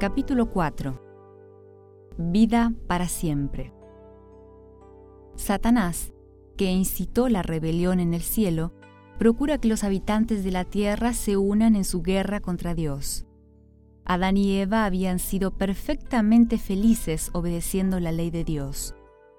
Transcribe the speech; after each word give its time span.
Capítulo 0.00 0.48
4 0.48 0.98
Vida 2.16 2.72
para 2.86 3.06
siempre 3.06 3.74
Satanás, 5.34 6.14
que 6.56 6.72
incitó 6.72 7.28
la 7.28 7.42
rebelión 7.42 8.00
en 8.00 8.14
el 8.14 8.22
cielo, 8.22 8.72
procura 9.18 9.58
que 9.58 9.68
los 9.68 9.84
habitantes 9.84 10.42
de 10.42 10.52
la 10.52 10.64
tierra 10.64 11.12
se 11.12 11.36
unan 11.36 11.76
en 11.76 11.84
su 11.84 12.00
guerra 12.00 12.40
contra 12.40 12.74
Dios. 12.74 13.26
Adán 14.06 14.38
y 14.38 14.56
Eva 14.56 14.86
habían 14.86 15.18
sido 15.18 15.50
perfectamente 15.50 16.56
felices 16.56 17.28
obedeciendo 17.34 18.00
la 18.00 18.10
ley 18.10 18.30
de 18.30 18.44
Dios, 18.44 18.94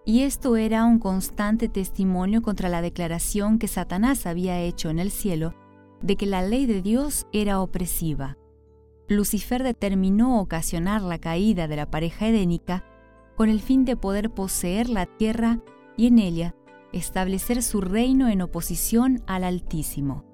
y 0.06 0.22
esto 0.22 0.58
era 0.58 0.86
un 0.86 1.00
constante 1.00 1.70
testimonio 1.70 2.44
contra 2.44 2.70
la 2.70 2.84
declaración 2.84 3.58
que 3.58 3.68
Satanás 3.68 4.28
había 4.28 4.60
hecho 4.60 4.92
en 4.92 5.00
el 5.00 5.10
cielo 5.10 5.56
de 6.04 6.18
que 6.18 6.28
la 6.28 6.44
ley 6.44 6.68
de 6.68 6.84
Dios 6.84 7.26
era 7.32 7.62
opresiva. 7.62 8.38
Lucifer 9.12 9.62
determinó 9.62 10.40
ocasionar 10.40 11.02
la 11.02 11.20
caída 11.20 11.68
de 11.68 11.76
la 11.76 11.92
pareja 11.92 12.28
edénica 12.28 12.86
con 13.36 13.50
el 13.50 13.60
fin 13.60 13.86
de 13.86 13.98
poder 13.98 14.32
poseer 14.32 14.90
la 14.90 15.06
tierra 15.06 15.60
y 15.98 16.08
en 16.08 16.20
ella 16.20 16.56
establecer 16.94 17.62
su 17.64 17.82
reino 17.82 18.30
en 18.30 18.42
oposición 18.42 19.24
al 19.28 19.44
Altísimo. 19.44 20.26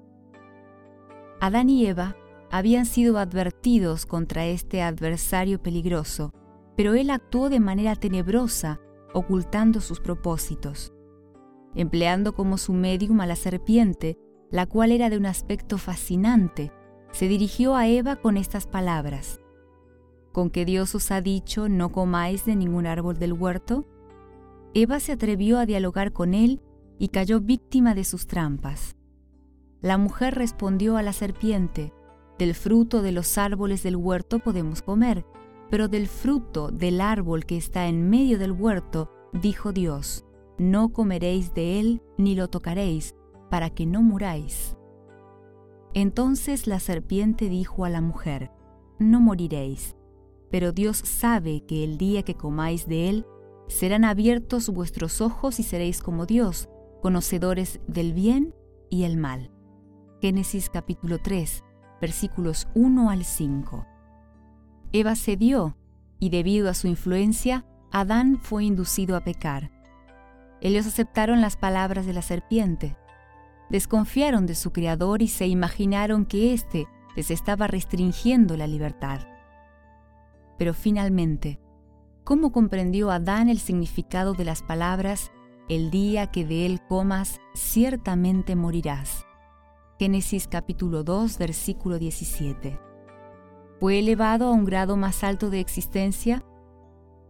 Adán 1.40 1.70
y 1.70 1.86
Eva 1.86 2.16
habían 2.50 2.86
sido 2.86 3.18
advertidos 3.18 4.06
contra 4.06 4.46
este 4.46 4.82
adversario 4.82 5.62
peligroso, 5.62 6.32
pero 6.76 6.94
él 6.94 7.10
actuó 7.10 7.50
de 7.50 7.60
manera 7.60 7.96
tenebrosa, 7.96 8.80
ocultando 9.12 9.80
sus 9.80 10.00
propósitos. 10.00 10.92
Empleando 11.74 12.34
como 12.34 12.58
su 12.58 12.72
medium 12.72 13.20
a 13.20 13.26
la 13.26 13.36
serpiente, 13.36 14.16
la 14.50 14.66
cual 14.66 14.92
era 14.92 15.10
de 15.10 15.18
un 15.18 15.26
aspecto 15.26 15.78
fascinante, 15.78 16.72
se 17.12 17.28
dirigió 17.28 17.74
a 17.74 17.88
Eva 17.88 18.16
con 18.16 18.36
estas 18.36 18.66
palabras. 18.66 19.40
¿Con 20.32 20.50
que 20.50 20.64
Dios 20.64 20.94
os 20.94 21.10
ha 21.10 21.20
dicho 21.20 21.68
no 21.68 21.90
comáis 21.90 22.44
de 22.44 22.54
ningún 22.54 22.86
árbol 22.86 23.18
del 23.18 23.32
huerto? 23.32 23.86
Eva 24.74 25.00
se 25.00 25.12
atrevió 25.12 25.58
a 25.58 25.66
dialogar 25.66 26.12
con 26.12 26.34
él 26.34 26.60
y 26.98 27.08
cayó 27.08 27.40
víctima 27.40 27.94
de 27.94 28.04
sus 28.04 28.26
trampas. 28.26 28.96
La 29.80 29.98
mujer 29.98 30.34
respondió 30.34 30.96
a 30.96 31.02
la 31.02 31.12
serpiente, 31.12 31.92
del 32.38 32.54
fruto 32.54 33.02
de 33.02 33.12
los 33.12 33.36
árboles 33.36 33.82
del 33.82 33.96
huerto 33.96 34.38
podemos 34.38 34.82
comer, 34.82 35.26
pero 35.70 35.88
del 35.88 36.06
fruto 36.06 36.70
del 36.70 37.00
árbol 37.00 37.44
que 37.44 37.56
está 37.56 37.88
en 37.88 38.08
medio 38.08 38.38
del 38.38 38.52
huerto, 38.52 39.10
dijo 39.32 39.72
Dios, 39.72 40.24
no 40.56 40.92
comeréis 40.92 41.52
de 41.54 41.80
él 41.80 42.02
ni 42.16 42.34
lo 42.34 42.48
tocaréis, 42.48 43.14
para 43.50 43.70
que 43.70 43.86
no 43.86 44.02
muráis. 44.02 44.77
Entonces 45.94 46.66
la 46.66 46.80
serpiente 46.80 47.48
dijo 47.48 47.84
a 47.84 47.90
la 47.90 48.00
mujer, 48.00 48.50
no 48.98 49.20
moriréis, 49.20 49.96
pero 50.50 50.72
Dios 50.72 50.98
sabe 50.98 51.64
que 51.66 51.84
el 51.84 51.98
día 51.98 52.22
que 52.22 52.34
comáis 52.34 52.86
de 52.86 53.08
él, 53.08 53.26
serán 53.68 54.04
abiertos 54.04 54.70
vuestros 54.70 55.20
ojos 55.20 55.60
y 55.60 55.62
seréis 55.62 56.02
como 56.02 56.26
Dios, 56.26 56.68
conocedores 57.02 57.80
del 57.86 58.12
bien 58.12 58.54
y 58.90 59.04
el 59.04 59.16
mal. 59.16 59.50
Génesis 60.20 60.70
capítulo 60.70 61.18
3, 61.18 61.64
versículos 62.00 62.66
1 62.74 63.10
al 63.10 63.24
5. 63.24 63.86
Eva 64.92 65.14
cedió 65.16 65.76
y 66.18 66.30
debido 66.30 66.68
a 66.68 66.74
su 66.74 66.88
influencia, 66.88 67.66
Adán 67.92 68.38
fue 68.38 68.64
inducido 68.64 69.16
a 69.16 69.20
pecar. 69.20 69.70
Ellos 70.60 70.86
aceptaron 70.86 71.40
las 71.40 71.56
palabras 71.56 72.06
de 72.06 72.12
la 72.12 72.22
serpiente, 72.22 72.96
desconfiaron 73.70 74.46
de 74.46 74.54
su 74.54 74.72
Creador 74.72 75.22
y 75.22 75.28
se 75.28 75.46
imaginaron 75.46 76.24
que 76.24 76.52
éste 76.52 76.86
les 77.16 77.30
estaba 77.30 77.66
restringiendo 77.66 78.56
la 78.56 78.66
libertad. 78.66 79.20
Pero 80.56 80.74
finalmente, 80.74 81.60
¿cómo 82.24 82.52
comprendió 82.52 83.10
Adán 83.10 83.48
el 83.48 83.58
significado 83.58 84.34
de 84.34 84.44
las 84.44 84.62
palabras, 84.62 85.30
el 85.68 85.90
día 85.90 86.28
que 86.28 86.44
de 86.44 86.66
él 86.66 86.80
comas, 86.88 87.40
ciertamente 87.54 88.56
morirás? 88.56 89.24
Génesis 89.98 90.46
capítulo 90.46 91.02
2, 91.02 91.38
versículo 91.38 91.98
17. 91.98 92.78
¿Fue 93.80 93.98
elevado 93.98 94.46
a 94.46 94.52
un 94.52 94.64
grado 94.64 94.96
más 94.96 95.24
alto 95.24 95.50
de 95.50 95.60
existencia? 95.60 96.44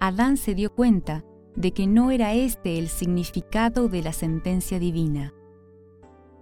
Adán 0.00 0.36
se 0.36 0.54
dio 0.54 0.74
cuenta 0.74 1.24
de 1.56 1.72
que 1.72 1.86
no 1.86 2.10
era 2.10 2.34
este 2.34 2.78
el 2.78 2.88
significado 2.88 3.88
de 3.88 4.02
la 4.02 4.12
sentencia 4.12 4.78
divina. 4.78 5.32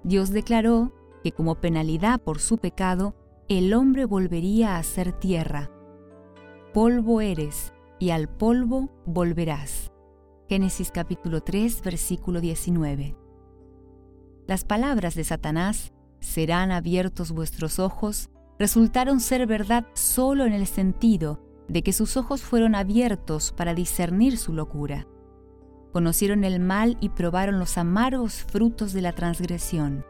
Dios 0.07 0.31
declaró 0.31 0.93
que 1.25 1.33
como 1.33 1.57
penalidad 1.57 2.21
por 2.21 2.39
su 2.39 2.59
pecado, 2.59 3.17
el 3.49 3.75
hombre 3.75 4.05
volvería 4.05 4.77
a 4.77 4.83
ser 4.85 5.13
tierra. 5.13 5.69
Polvo 6.73 7.21
eres, 7.21 7.73
y 7.99 8.11
al 8.11 8.29
polvo 8.29 8.89
volverás. 9.05 9.91
Génesis 10.49 10.93
capítulo 10.93 11.41
3, 11.43 11.83
versículo 11.83 12.41
19. 12.41 13.17
Las 14.47 14.65
palabras 14.65 15.17
de 15.17 15.25
Satanás 15.25 15.93
serán 16.21 16.71
abiertos 16.71 17.33
vuestros 17.33 17.81
ojos, 17.81 18.31
resultaron 18.61 19.19
ser 19.19 19.49
verdad 19.49 19.89
solo 19.95 20.45
en 20.45 20.53
el 20.53 20.69
sentido 20.69 21.43
de 21.67 21.83
que 21.83 21.93
sus 21.93 22.17
ojos 22.17 22.43
fueron 22.43 22.77
abiertos 22.77 23.51
para 23.51 23.75
discernir 23.75 24.39
su 24.39 24.53
locura. 24.53 25.09
Conocieron 25.97 26.45
el 26.45 26.61
mal 26.61 26.99
y 27.01 27.09
probaron 27.09 27.59
los 27.59 27.79
amargos 27.79 28.45
frutos 28.45 28.93
de 28.93 29.01
la 29.01 29.13
transgresión. 29.13 30.05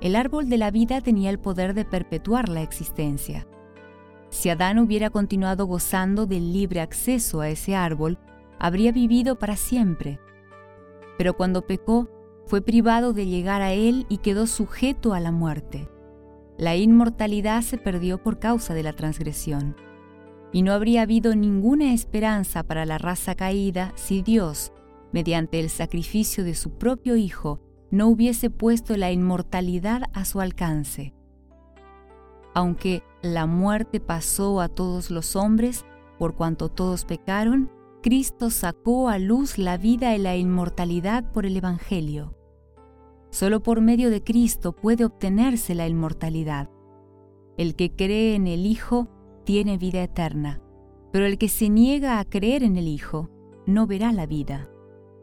El 0.00 0.16
árbol 0.16 0.48
de 0.48 0.56
la 0.56 0.70
vida 0.70 1.02
tenía 1.02 1.28
el 1.28 1.38
poder 1.38 1.74
de 1.74 1.84
perpetuar 1.84 2.48
la 2.48 2.62
existencia. 2.62 3.46
Si 4.30 4.48
Adán 4.48 4.78
hubiera 4.78 5.10
continuado 5.10 5.66
gozando 5.66 6.24
del 6.24 6.54
libre 6.54 6.80
acceso 6.80 7.42
a 7.42 7.50
ese 7.50 7.76
árbol, 7.76 8.16
habría 8.58 8.90
vivido 8.90 9.38
para 9.38 9.56
siempre. 9.56 10.18
Pero 11.18 11.36
cuando 11.36 11.66
pecó, 11.66 12.08
fue 12.46 12.62
privado 12.62 13.12
de 13.12 13.26
llegar 13.26 13.60
a 13.60 13.74
él 13.74 14.06
y 14.08 14.16
quedó 14.16 14.46
sujeto 14.46 15.12
a 15.12 15.20
la 15.20 15.30
muerte. 15.30 15.90
La 16.56 16.74
inmortalidad 16.74 17.60
se 17.60 17.76
perdió 17.76 18.16
por 18.16 18.38
causa 18.38 18.72
de 18.72 18.82
la 18.82 18.94
transgresión. 18.94 19.76
Y 20.52 20.62
no 20.62 20.72
habría 20.72 21.02
habido 21.02 21.36
ninguna 21.36 21.92
esperanza 21.92 22.62
para 22.62 22.86
la 22.86 22.96
raza 22.96 23.34
caída 23.34 23.92
si 23.94 24.22
Dios, 24.22 24.72
mediante 25.12 25.60
el 25.60 25.70
sacrificio 25.70 26.44
de 26.44 26.54
su 26.54 26.70
propio 26.78 27.16
Hijo, 27.16 27.60
no 27.90 28.08
hubiese 28.08 28.50
puesto 28.50 28.96
la 28.96 29.12
inmortalidad 29.12 30.04
a 30.12 30.24
su 30.24 30.40
alcance. 30.40 31.14
Aunque 32.54 33.02
la 33.22 33.46
muerte 33.46 34.00
pasó 34.00 34.60
a 34.60 34.68
todos 34.68 35.10
los 35.10 35.36
hombres, 35.36 35.84
por 36.18 36.34
cuanto 36.34 36.68
todos 36.68 37.04
pecaron, 37.04 37.70
Cristo 38.02 38.50
sacó 38.50 39.08
a 39.08 39.18
luz 39.18 39.58
la 39.58 39.76
vida 39.76 40.16
y 40.16 40.18
la 40.18 40.36
inmortalidad 40.36 41.30
por 41.32 41.46
el 41.46 41.56
Evangelio. 41.56 42.34
Solo 43.30 43.62
por 43.62 43.80
medio 43.80 44.10
de 44.10 44.22
Cristo 44.22 44.72
puede 44.72 45.04
obtenerse 45.04 45.74
la 45.74 45.86
inmortalidad. 45.86 46.68
El 47.56 47.76
que 47.76 47.94
cree 47.94 48.34
en 48.34 48.46
el 48.46 48.66
Hijo 48.66 49.08
tiene 49.44 49.78
vida 49.78 50.02
eterna, 50.02 50.60
pero 51.12 51.26
el 51.26 51.38
que 51.38 51.48
se 51.48 51.68
niega 51.68 52.18
a 52.18 52.24
creer 52.24 52.62
en 52.62 52.76
el 52.76 52.88
Hijo 52.88 53.30
no 53.66 53.86
verá 53.86 54.12
la 54.12 54.26
vida. 54.26 54.71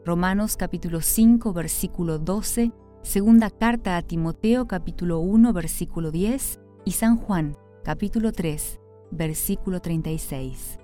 Romanos 0.02 0.56
capítulo 0.56 1.02
5 1.02 1.52
versículo 1.52 2.18
12, 2.18 2.72
segunda 3.02 3.50
carta 3.50 3.98
a 3.98 4.02
Timoteo 4.02 4.66
capítulo 4.66 5.18
1 5.20 5.52
versículo 5.52 6.10
10 6.10 6.58
y 6.86 6.92
San 6.92 7.18
Juan 7.18 7.54
capítulo 7.84 8.32
3 8.32 8.80
versículo 9.10 9.80
36. 9.80 10.78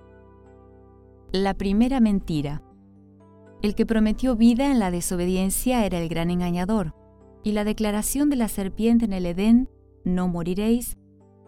La 1.33 1.55
primera 1.55 1.99
mentira. 2.01 2.63
El 3.63 3.75
que 3.75 3.87
prometió 3.87 4.37
vida 4.37 4.71
en 4.71 4.79
la 4.79 4.91
desobediencia 4.91 5.87
era 5.87 5.99
el 5.99 6.11
gran 6.11 6.31
engañador, 6.31 6.95
y 7.43 7.53
la 7.53 7.65
declaración 7.65 8.29
de 8.29 8.37
la 8.37 8.49
serpiente 8.49 9.07
en 9.07 9.15
el 9.15 9.25
Edén, 9.25 9.71
no 10.05 10.29
moriréis, 10.29 10.99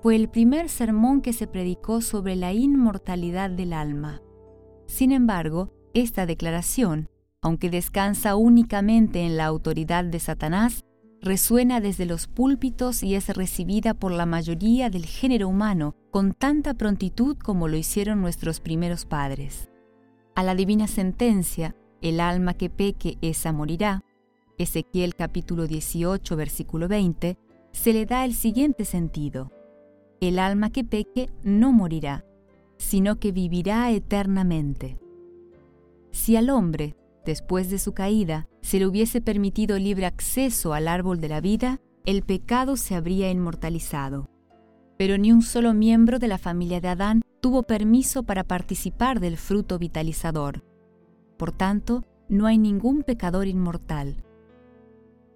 fue 0.00 0.16
el 0.16 0.30
primer 0.30 0.70
sermón 0.70 1.20
que 1.20 1.34
se 1.34 1.46
predicó 1.46 2.00
sobre 2.00 2.34
la 2.34 2.54
inmortalidad 2.54 3.50
del 3.50 3.74
alma. 3.74 4.22
Sin 4.86 5.12
embargo, 5.12 5.74
esta 5.92 6.24
declaración, 6.24 7.10
aunque 7.42 7.70
descansa 7.70 8.36
únicamente 8.36 9.20
en 9.20 9.36
la 9.36 9.46
autoridad 9.46 10.04
de 10.04 10.18
Satanás, 10.18 10.84
resuena 11.20 11.80
desde 11.80 12.06
los 12.06 12.26
púlpitos 12.26 13.02
y 13.02 13.14
es 13.14 13.28
recibida 13.28 13.94
por 13.94 14.12
la 14.12 14.26
mayoría 14.26 14.90
del 14.90 15.06
género 15.06 15.48
humano 15.48 15.94
con 16.10 16.32
tanta 16.32 16.74
prontitud 16.74 17.36
como 17.36 17.68
lo 17.68 17.76
hicieron 17.76 18.20
nuestros 18.20 18.60
primeros 18.60 19.04
padres. 19.04 19.68
A 20.34 20.42
la 20.42 20.54
divina 20.54 20.86
sentencia, 20.86 21.74
el 22.00 22.20
alma 22.20 22.54
que 22.54 22.70
peque, 22.70 23.18
esa 23.20 23.52
morirá, 23.52 24.04
Ezequiel 24.56 25.14
capítulo 25.14 25.66
18, 25.66 26.36
versículo 26.36 26.88
20, 26.88 27.36
se 27.72 27.92
le 27.92 28.06
da 28.06 28.24
el 28.24 28.34
siguiente 28.34 28.84
sentido. 28.84 29.52
El 30.20 30.38
alma 30.38 30.70
que 30.70 30.84
peque 30.84 31.30
no 31.42 31.72
morirá, 31.72 32.24
sino 32.76 33.20
que 33.20 33.30
vivirá 33.30 33.90
eternamente. 33.90 34.98
Si 36.10 36.36
al 36.36 36.50
hombre, 36.50 36.96
después 37.28 37.68
de 37.68 37.78
su 37.78 37.92
caída, 37.92 38.48
se 38.62 38.78
le 38.78 38.86
hubiese 38.86 39.20
permitido 39.20 39.78
libre 39.78 40.06
acceso 40.06 40.72
al 40.72 40.88
árbol 40.88 41.20
de 41.20 41.28
la 41.28 41.42
vida, 41.42 41.78
el 42.06 42.22
pecado 42.22 42.78
se 42.78 42.94
habría 42.94 43.30
inmortalizado. 43.30 44.30
Pero 44.96 45.18
ni 45.18 45.30
un 45.30 45.42
solo 45.42 45.74
miembro 45.74 46.18
de 46.18 46.26
la 46.26 46.38
familia 46.38 46.80
de 46.80 46.88
Adán 46.88 47.20
tuvo 47.42 47.64
permiso 47.64 48.22
para 48.22 48.44
participar 48.44 49.20
del 49.20 49.36
fruto 49.36 49.78
vitalizador. 49.78 50.64
Por 51.36 51.52
tanto, 51.52 52.02
no 52.30 52.46
hay 52.46 52.56
ningún 52.56 53.02
pecador 53.02 53.46
inmortal. 53.46 54.24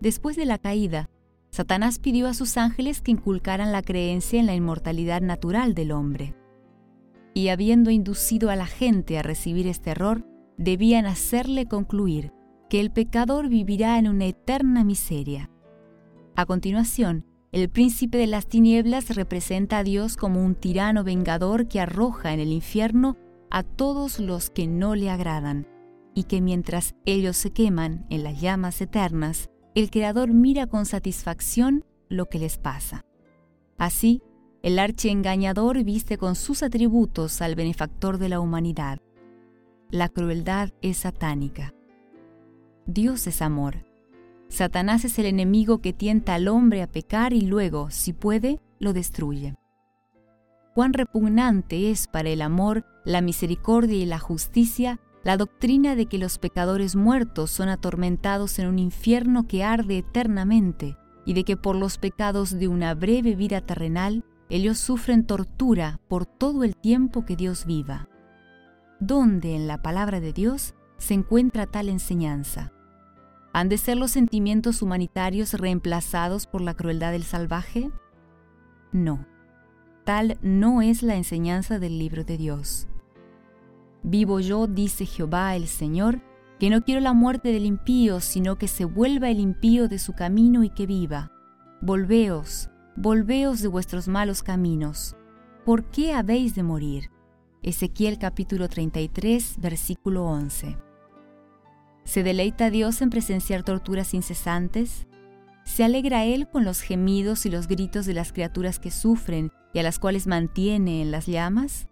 Después 0.00 0.34
de 0.36 0.46
la 0.46 0.56
caída, 0.56 1.10
Satanás 1.50 1.98
pidió 1.98 2.26
a 2.26 2.32
sus 2.32 2.56
ángeles 2.56 3.02
que 3.02 3.10
inculcaran 3.10 3.70
la 3.70 3.82
creencia 3.82 4.40
en 4.40 4.46
la 4.46 4.54
inmortalidad 4.54 5.20
natural 5.20 5.74
del 5.74 5.92
hombre. 5.92 6.34
Y 7.34 7.48
habiendo 7.48 7.90
inducido 7.90 8.48
a 8.48 8.56
la 8.56 8.66
gente 8.66 9.18
a 9.18 9.22
recibir 9.22 9.66
este 9.66 9.90
error, 9.90 10.24
debían 10.56 11.06
hacerle 11.06 11.66
concluir 11.66 12.32
que 12.68 12.80
el 12.80 12.90
pecador 12.90 13.48
vivirá 13.48 13.98
en 13.98 14.08
una 14.08 14.26
eterna 14.26 14.84
miseria. 14.84 15.50
A 16.36 16.46
continuación, 16.46 17.26
el 17.52 17.68
príncipe 17.68 18.16
de 18.16 18.26
las 18.26 18.46
tinieblas 18.46 19.14
representa 19.14 19.78
a 19.78 19.84
Dios 19.84 20.16
como 20.16 20.42
un 20.42 20.54
tirano 20.54 21.04
vengador 21.04 21.68
que 21.68 21.80
arroja 21.80 22.32
en 22.32 22.40
el 22.40 22.50
infierno 22.50 23.18
a 23.50 23.62
todos 23.62 24.18
los 24.18 24.48
que 24.48 24.66
no 24.66 24.94
le 24.94 25.10
agradan, 25.10 25.66
y 26.14 26.24
que 26.24 26.40
mientras 26.40 26.94
ellos 27.04 27.36
se 27.36 27.50
queman 27.50 28.06
en 28.08 28.22
las 28.24 28.40
llamas 28.40 28.80
eternas, 28.80 29.50
el 29.74 29.90
Creador 29.90 30.32
mira 30.32 30.66
con 30.66 30.86
satisfacción 30.86 31.84
lo 32.08 32.26
que 32.30 32.38
les 32.38 32.56
pasa. 32.58 33.04
Así, 33.76 34.22
el 34.62 34.78
archiengañador 34.78 35.82
viste 35.84 36.16
con 36.16 36.34
sus 36.34 36.62
atributos 36.62 37.42
al 37.42 37.54
benefactor 37.54 38.18
de 38.18 38.28
la 38.28 38.40
humanidad. 38.40 39.00
La 39.92 40.08
crueldad 40.08 40.70
es 40.80 40.96
satánica. 40.96 41.74
Dios 42.86 43.26
es 43.26 43.42
amor. 43.42 43.84
Satanás 44.48 45.04
es 45.04 45.18
el 45.18 45.26
enemigo 45.26 45.82
que 45.82 45.92
tienta 45.92 46.32
al 46.32 46.48
hombre 46.48 46.80
a 46.80 46.86
pecar 46.86 47.34
y 47.34 47.42
luego, 47.42 47.90
si 47.90 48.14
puede, 48.14 48.58
lo 48.78 48.94
destruye. 48.94 49.54
Cuán 50.74 50.94
repugnante 50.94 51.90
es 51.90 52.06
para 52.06 52.30
el 52.30 52.40
amor, 52.40 52.86
la 53.04 53.20
misericordia 53.20 53.98
y 53.98 54.06
la 54.06 54.18
justicia 54.18 54.98
la 55.24 55.36
doctrina 55.36 55.94
de 55.94 56.06
que 56.06 56.16
los 56.16 56.38
pecadores 56.38 56.96
muertos 56.96 57.50
son 57.50 57.68
atormentados 57.68 58.58
en 58.58 58.68
un 58.68 58.78
infierno 58.78 59.46
que 59.46 59.62
arde 59.62 59.98
eternamente 59.98 60.96
y 61.26 61.34
de 61.34 61.44
que 61.44 61.58
por 61.58 61.76
los 61.76 61.98
pecados 61.98 62.58
de 62.58 62.66
una 62.66 62.94
breve 62.94 63.36
vida 63.36 63.60
terrenal 63.60 64.24
ellos 64.48 64.78
sufren 64.78 65.26
tortura 65.26 66.00
por 66.08 66.24
todo 66.24 66.64
el 66.64 66.76
tiempo 66.76 67.26
que 67.26 67.36
Dios 67.36 67.66
viva. 67.66 68.08
¿Dónde 69.04 69.56
en 69.56 69.66
la 69.66 69.82
palabra 69.82 70.20
de 70.20 70.32
Dios 70.32 70.74
se 70.96 71.14
encuentra 71.14 71.66
tal 71.66 71.88
enseñanza? 71.88 72.70
¿Han 73.52 73.68
de 73.68 73.76
ser 73.76 73.96
los 73.96 74.12
sentimientos 74.12 74.80
humanitarios 74.80 75.54
reemplazados 75.54 76.46
por 76.46 76.60
la 76.60 76.74
crueldad 76.74 77.10
del 77.10 77.24
salvaje? 77.24 77.90
No, 78.92 79.26
tal 80.04 80.38
no 80.40 80.82
es 80.82 81.02
la 81.02 81.16
enseñanza 81.16 81.80
del 81.80 81.98
libro 81.98 82.22
de 82.22 82.38
Dios. 82.38 82.86
Vivo 84.04 84.38
yo, 84.38 84.68
dice 84.68 85.04
Jehová 85.04 85.56
el 85.56 85.66
Señor, 85.66 86.20
que 86.60 86.70
no 86.70 86.84
quiero 86.84 87.00
la 87.00 87.12
muerte 87.12 87.52
del 87.52 87.66
impío, 87.66 88.20
sino 88.20 88.54
que 88.54 88.68
se 88.68 88.84
vuelva 88.84 89.30
el 89.30 89.40
impío 89.40 89.88
de 89.88 89.98
su 89.98 90.12
camino 90.12 90.62
y 90.62 90.70
que 90.70 90.86
viva. 90.86 91.32
Volveos, 91.80 92.70
volveos 92.94 93.62
de 93.62 93.68
vuestros 93.68 94.06
malos 94.06 94.44
caminos. 94.44 95.16
¿Por 95.64 95.90
qué 95.90 96.14
habéis 96.14 96.54
de 96.54 96.62
morir? 96.62 97.10
Ezequiel 97.62 98.18
capítulo 98.18 98.68
33, 98.68 99.60
versículo 99.60 100.24
11. 100.24 100.76
¿Se 102.02 102.24
deleita 102.24 102.70
Dios 102.70 103.00
en 103.02 103.10
presenciar 103.10 103.62
torturas 103.62 104.14
incesantes? 104.14 105.06
¿Se 105.64 105.84
alegra 105.84 106.24
Él 106.24 106.48
con 106.48 106.64
los 106.64 106.80
gemidos 106.80 107.46
y 107.46 107.50
los 107.50 107.68
gritos 107.68 108.04
de 108.04 108.14
las 108.14 108.32
criaturas 108.32 108.80
que 108.80 108.90
sufren 108.90 109.52
y 109.72 109.78
a 109.78 109.84
las 109.84 110.00
cuales 110.00 110.26
mantiene 110.26 111.02
en 111.02 111.12
las 111.12 111.26
llamas? 111.26 111.86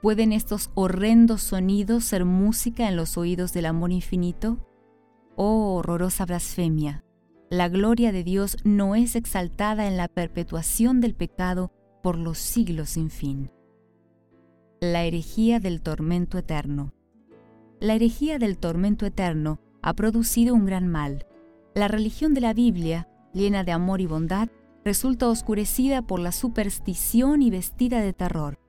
¿Pueden 0.00 0.32
estos 0.32 0.70
horrendos 0.74 1.42
sonidos 1.42 2.04
ser 2.04 2.24
música 2.24 2.88
en 2.88 2.94
los 2.94 3.18
oídos 3.18 3.52
del 3.52 3.66
amor 3.66 3.90
infinito? 3.90 4.64
Oh 5.34 5.74
horrorosa 5.74 6.24
blasfemia. 6.24 7.04
La 7.50 7.68
gloria 7.68 8.12
de 8.12 8.22
Dios 8.22 8.58
no 8.62 8.94
es 8.94 9.16
exaltada 9.16 9.88
en 9.88 9.96
la 9.96 10.06
perpetuación 10.06 11.00
del 11.00 11.16
pecado 11.16 11.72
por 12.00 12.16
los 12.16 12.38
siglos 12.38 12.90
sin 12.90 13.10
fin. 13.10 13.50
La 14.80 15.02
herejía 15.02 15.58
del 15.58 15.82
tormento 15.82 16.38
eterno. 16.38 16.92
La 17.80 17.94
herejía 17.94 18.38
del 18.38 18.58
tormento 18.58 19.06
eterno 19.06 19.58
ha 19.82 19.94
producido 19.94 20.54
un 20.54 20.66
gran 20.66 20.86
mal. 20.86 21.26
La 21.74 21.88
religión 21.88 22.32
de 22.32 22.40
la 22.40 22.54
Biblia, 22.54 23.08
llena 23.34 23.64
de 23.64 23.72
amor 23.72 24.00
y 24.00 24.06
bondad, 24.06 24.50
resulta 24.84 25.26
oscurecida 25.26 26.02
por 26.02 26.20
la 26.20 26.30
superstición 26.30 27.42
y 27.42 27.50
vestida 27.50 28.00
de 28.00 28.12
terror. 28.12 28.60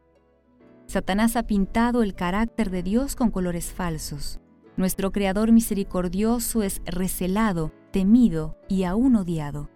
Satanás 0.87 1.35
ha 1.35 1.43
pintado 1.43 2.01
el 2.01 2.15
carácter 2.15 2.71
de 2.71 2.81
Dios 2.81 3.15
con 3.15 3.29
colores 3.29 3.71
falsos. 3.71 4.39
Nuestro 4.77 5.11
Creador 5.11 5.51
misericordioso 5.51 6.63
es 6.63 6.81
recelado, 6.85 7.71
temido 7.91 8.57
y 8.67 8.83
aún 8.83 9.15
odiado. 9.15 9.69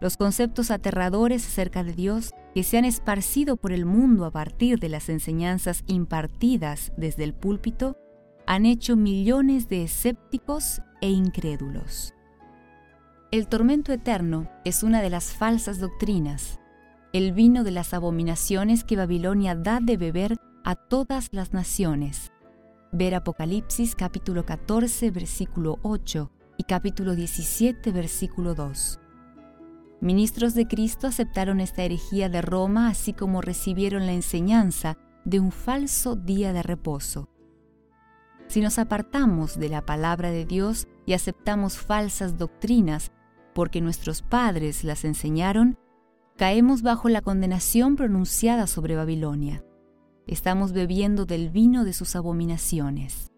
Los 0.00 0.16
conceptos 0.18 0.70
aterradores 0.70 1.46
acerca 1.46 1.82
de 1.82 1.92
Dios 1.92 2.34
que 2.54 2.62
se 2.62 2.76
han 2.76 2.84
esparcido 2.84 3.56
por 3.56 3.72
el 3.72 3.86
mundo 3.86 4.26
a 4.26 4.30
partir 4.30 4.78
de 4.78 4.90
las 4.90 5.08
enseñanzas 5.08 5.84
impartidas 5.86 6.92
desde 6.96 7.24
el 7.24 7.32
púlpito 7.32 7.96
han 8.46 8.66
hecho 8.66 8.94
millones 8.96 9.68
de 9.68 9.84
escépticos 9.84 10.82
e 11.00 11.10
incrédulos. 11.10 12.14
El 13.32 13.48
tormento 13.48 13.92
eterno 13.92 14.48
es 14.64 14.82
una 14.82 15.02
de 15.02 15.10
las 15.10 15.32
falsas 15.32 15.80
doctrinas, 15.80 16.60
el 17.12 17.32
vino 17.32 17.64
de 17.64 17.70
las 17.70 17.94
abominaciones 17.94 18.84
que 18.84 18.96
Babilonia 18.96 19.54
da 19.54 19.80
de 19.80 19.96
beber 19.96 20.36
a 20.64 20.74
todas 20.74 21.28
las 21.32 21.52
naciones. 21.52 22.32
Ver 22.92 23.14
Apocalipsis 23.14 23.96
capítulo 23.96 24.44
14 24.44 25.10
versículo 25.10 25.78
8 25.82 26.30
y 26.58 26.64
capítulo 26.64 27.14
17 27.14 27.92
versículo 27.92 28.54
2. 28.54 29.00
Ministros 30.00 30.54
de 30.54 30.66
Cristo 30.66 31.06
aceptaron 31.06 31.60
esta 31.60 31.82
herejía 31.82 32.28
de 32.28 32.42
Roma 32.42 32.88
así 32.88 33.12
como 33.12 33.40
recibieron 33.40 34.06
la 34.06 34.12
enseñanza 34.12 34.98
de 35.24 35.40
un 35.40 35.52
falso 35.52 36.16
día 36.16 36.52
de 36.52 36.62
reposo. 36.62 37.28
Si 38.46 38.60
nos 38.60 38.78
apartamos 38.78 39.58
de 39.58 39.68
la 39.68 39.84
palabra 39.84 40.30
de 40.30 40.44
Dios 40.44 40.86
y 41.04 41.14
aceptamos 41.14 41.78
falsas 41.78 42.38
doctrinas 42.38 43.10
porque 43.54 43.80
nuestros 43.80 44.22
padres 44.22 44.84
las 44.84 45.04
enseñaron, 45.04 45.78
caemos 46.36 46.82
bajo 46.82 47.08
la 47.08 47.22
condenación 47.22 47.96
pronunciada 47.96 48.66
sobre 48.66 48.94
Babilonia 48.94 49.64
estamos 50.26 50.72
bebiendo 50.72 51.24
del 51.24 51.50
vino 51.50 51.84
de 51.84 51.92
sus 51.92 52.16
abominaciones. 52.16 53.30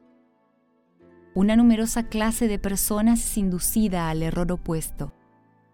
Una 1.34 1.54
numerosa 1.56 2.08
clase 2.08 2.48
de 2.48 2.58
personas 2.58 3.20
es 3.20 3.38
inducida 3.38 4.08
al 4.08 4.22
error 4.22 4.50
opuesto. 4.50 5.12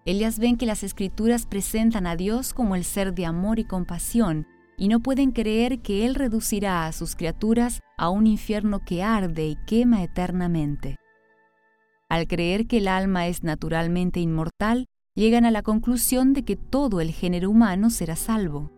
Ellas 0.06 0.38
ven 0.38 0.56
que 0.56 0.66
las 0.66 0.82
escrituras 0.82 1.46
presentan 1.46 2.06
a 2.06 2.14
Dios 2.14 2.52
como 2.52 2.76
el 2.76 2.84
ser 2.84 3.14
de 3.14 3.24
amor 3.24 3.58
y 3.58 3.64
compasión, 3.64 4.46
y 4.76 4.88
no 4.88 5.00
pueden 5.00 5.30
creer 5.30 5.80
que 5.80 6.04
Él 6.04 6.14
reducirá 6.14 6.86
a 6.86 6.92
sus 6.92 7.16
criaturas 7.16 7.80
a 7.96 8.10
un 8.10 8.26
infierno 8.26 8.80
que 8.84 9.02
arde 9.02 9.46
y 9.46 9.56
quema 9.66 10.02
eternamente. 10.02 10.96
Al 12.08 12.26
creer 12.26 12.66
que 12.66 12.78
el 12.78 12.88
alma 12.88 13.28
es 13.28 13.42
naturalmente 13.44 14.20
inmortal, 14.20 14.86
llegan 15.14 15.46
a 15.46 15.50
la 15.50 15.62
conclusión 15.62 16.34
de 16.34 16.44
que 16.44 16.56
todo 16.56 17.00
el 17.00 17.10
género 17.10 17.48
humano 17.48 17.88
será 17.88 18.16
salvo. 18.16 18.70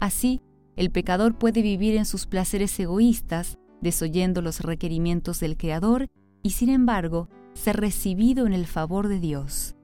Así, 0.00 0.40
el 0.74 0.90
pecador 0.90 1.38
puede 1.38 1.62
vivir 1.62 1.96
en 1.96 2.06
sus 2.06 2.26
placeres 2.26 2.78
egoístas, 2.80 3.58
desoyendo 3.82 4.42
los 4.42 4.60
requerimientos 4.60 5.38
del 5.38 5.56
Creador 5.56 6.08
y 6.42 6.50
sin 6.50 6.70
embargo 6.70 7.28
ser 7.52 7.76
recibido 7.76 8.46
en 8.46 8.52
el 8.52 8.66
favor 8.66 9.08
de 9.08 9.20
Dios. 9.20 9.76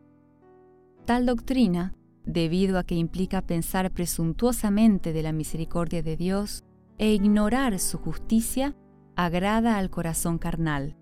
Tal 1.08 1.24
doctrina, 1.24 1.94
debido 2.26 2.78
a 2.78 2.84
que 2.84 2.94
implica 2.94 3.40
pensar 3.40 3.90
presuntuosamente 3.92 5.14
de 5.14 5.22
la 5.22 5.32
misericordia 5.32 6.02
de 6.02 6.18
Dios 6.18 6.64
e 6.98 7.14
ignorar 7.14 7.78
su 7.78 7.96
justicia, 7.96 8.76
agrada 9.16 9.78
al 9.78 9.88
corazón 9.88 10.36
carnal. 10.36 10.98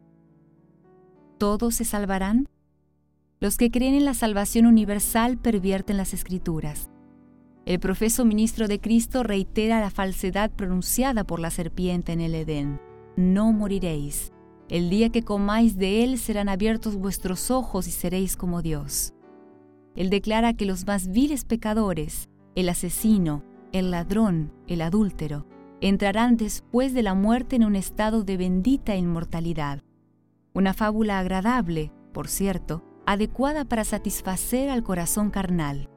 ¿Todos 1.38 1.74
se 1.74 1.84
salvarán? 1.84 2.48
Los 3.40 3.56
que 3.56 3.72
creen 3.72 3.96
en 3.96 4.04
la 4.04 4.14
salvación 4.14 4.66
universal 4.66 5.38
pervierten 5.38 5.96
las 5.96 6.14
escrituras 6.14 6.88
el 7.66 7.80
profeso 7.80 8.24
ministro 8.24 8.68
de 8.68 8.80
Cristo 8.80 9.24
reitera 9.24 9.80
la 9.80 9.90
falsedad 9.90 10.52
pronunciada 10.52 11.24
por 11.24 11.40
la 11.40 11.50
serpiente 11.50 12.12
en 12.12 12.20
el 12.20 12.36
Edén. 12.36 12.80
No 13.16 13.52
moriréis. 13.52 14.32
El 14.68 14.88
día 14.88 15.10
que 15.10 15.24
comáis 15.24 15.76
de 15.76 16.04
él 16.04 16.16
serán 16.18 16.48
abiertos 16.48 16.94
vuestros 16.94 17.50
ojos 17.50 17.88
y 17.88 17.90
seréis 17.90 18.36
como 18.36 18.62
Dios. 18.62 19.15
Él 19.96 20.10
declara 20.10 20.54
que 20.54 20.66
los 20.66 20.86
más 20.86 21.08
viles 21.08 21.44
pecadores, 21.44 22.28
el 22.54 22.68
asesino, 22.68 23.42
el 23.72 23.90
ladrón, 23.90 24.52
el 24.68 24.82
adúltero, 24.82 25.46
entrarán 25.80 26.36
después 26.36 26.94
de 26.94 27.02
la 27.02 27.14
muerte 27.14 27.56
en 27.56 27.64
un 27.64 27.76
estado 27.76 28.22
de 28.22 28.36
bendita 28.36 28.94
inmortalidad. 28.94 29.82
Una 30.54 30.74
fábula 30.74 31.18
agradable, 31.18 31.92
por 32.12 32.28
cierto, 32.28 32.82
adecuada 33.06 33.64
para 33.64 33.84
satisfacer 33.84 34.70
al 34.70 34.82
corazón 34.82 35.30
carnal. 35.30 35.88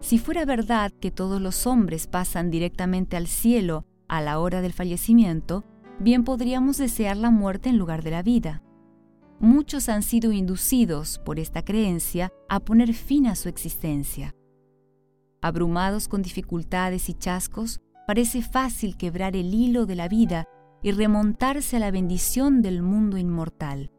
Si 0.00 0.18
fuera 0.18 0.44
verdad 0.44 0.92
que 0.92 1.10
todos 1.10 1.40
los 1.40 1.66
hombres 1.66 2.06
pasan 2.06 2.50
directamente 2.50 3.16
al 3.16 3.28
cielo 3.28 3.84
a 4.08 4.20
la 4.20 4.38
hora 4.40 4.60
del 4.60 4.72
fallecimiento, 4.72 5.64
bien 6.00 6.24
podríamos 6.24 6.78
desear 6.78 7.16
la 7.16 7.30
muerte 7.30 7.68
en 7.68 7.78
lugar 7.78 8.02
de 8.02 8.10
la 8.10 8.22
vida. 8.22 8.62
Muchos 9.42 9.88
han 9.88 10.04
sido 10.04 10.30
inducidos 10.30 11.18
por 11.18 11.40
esta 11.40 11.64
creencia 11.64 12.32
a 12.48 12.60
poner 12.60 12.94
fin 12.94 13.26
a 13.26 13.34
su 13.34 13.48
existencia. 13.48 14.36
Abrumados 15.40 16.06
con 16.06 16.22
dificultades 16.22 17.08
y 17.08 17.14
chascos, 17.14 17.80
parece 18.06 18.42
fácil 18.42 18.96
quebrar 18.96 19.34
el 19.34 19.52
hilo 19.52 19.84
de 19.84 19.96
la 19.96 20.06
vida 20.06 20.46
y 20.80 20.92
remontarse 20.92 21.76
a 21.76 21.80
la 21.80 21.90
bendición 21.90 22.62
del 22.62 22.82
mundo 22.82 23.18
inmortal. 23.18 23.90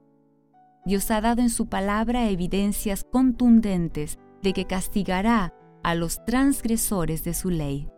Dios 0.86 1.12
ha 1.12 1.20
dado 1.20 1.42
en 1.42 1.50
su 1.50 1.68
palabra 1.68 2.30
evidencias 2.30 3.04
contundentes 3.04 4.20
de 4.42 4.54
que 4.54 4.64
castigará 4.64 5.54
a 5.84 5.94
los 5.94 6.24
transgresores 6.24 7.26
de 7.26 7.34
su 7.34 7.50
ley. 7.50 7.90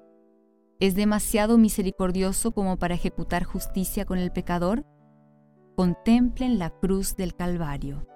¿Es 0.79 0.95
demasiado 0.95 1.59
misericordioso 1.59 2.53
como 2.53 2.77
para 2.77 2.95
ejecutar 2.95 3.43
justicia 3.43 4.03
con 4.03 4.17
el 4.17 4.31
pecador? 4.31 4.83
Contemplen 5.75 6.57
la 6.57 6.69
cruz 6.69 7.17
del 7.17 7.35
Calvario. 7.35 8.07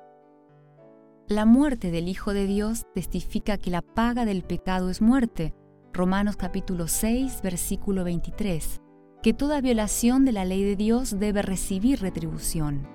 La 1.27 1.45
muerte 1.45 1.91
del 1.91 2.07
Hijo 2.07 2.33
de 2.33 2.47
Dios 2.47 2.85
testifica 2.95 3.57
que 3.57 3.69
la 3.69 3.81
paga 3.81 4.23
del 4.23 4.43
pecado 4.43 4.89
es 4.89 5.01
muerte. 5.01 5.53
Romanos 5.91 6.37
capítulo 6.37 6.87
6, 6.87 7.41
versículo 7.43 8.05
23. 8.05 8.81
Que 9.21 9.33
toda 9.33 9.59
violación 9.59 10.23
de 10.23 10.31
la 10.31 10.45
ley 10.45 10.63
de 10.63 10.77
Dios 10.77 11.19
debe 11.19 11.41
recibir 11.41 11.99
retribución. 11.99 12.87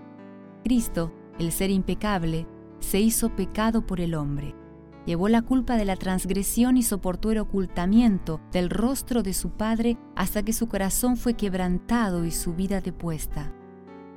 Cristo, 0.62 1.12
el 1.38 1.52
ser 1.52 1.70
impecable, 1.70 2.46
se 2.78 3.00
hizo 3.00 3.36
pecado 3.36 3.86
por 3.86 4.00
el 4.00 4.14
hombre 4.14 4.54
llevó 5.06 5.28
la 5.28 5.42
culpa 5.42 5.76
de 5.76 5.84
la 5.84 5.96
transgresión 5.96 6.78
y 6.78 6.82
soportó 6.82 7.30
el 7.30 7.36
ocultamiento 7.36 8.40
del 8.52 8.70
rostro 8.70 9.22
de 9.22 9.34
su 9.34 9.50
Padre 9.50 9.98
hasta 10.16 10.42
que 10.42 10.54
su 10.54 10.66
corazón 10.66 11.18
fue 11.18 11.34
quebrantado 11.34 12.24
y 12.24 12.30
su 12.30 12.54
vida 12.54 12.80
depuesta. 12.80 13.52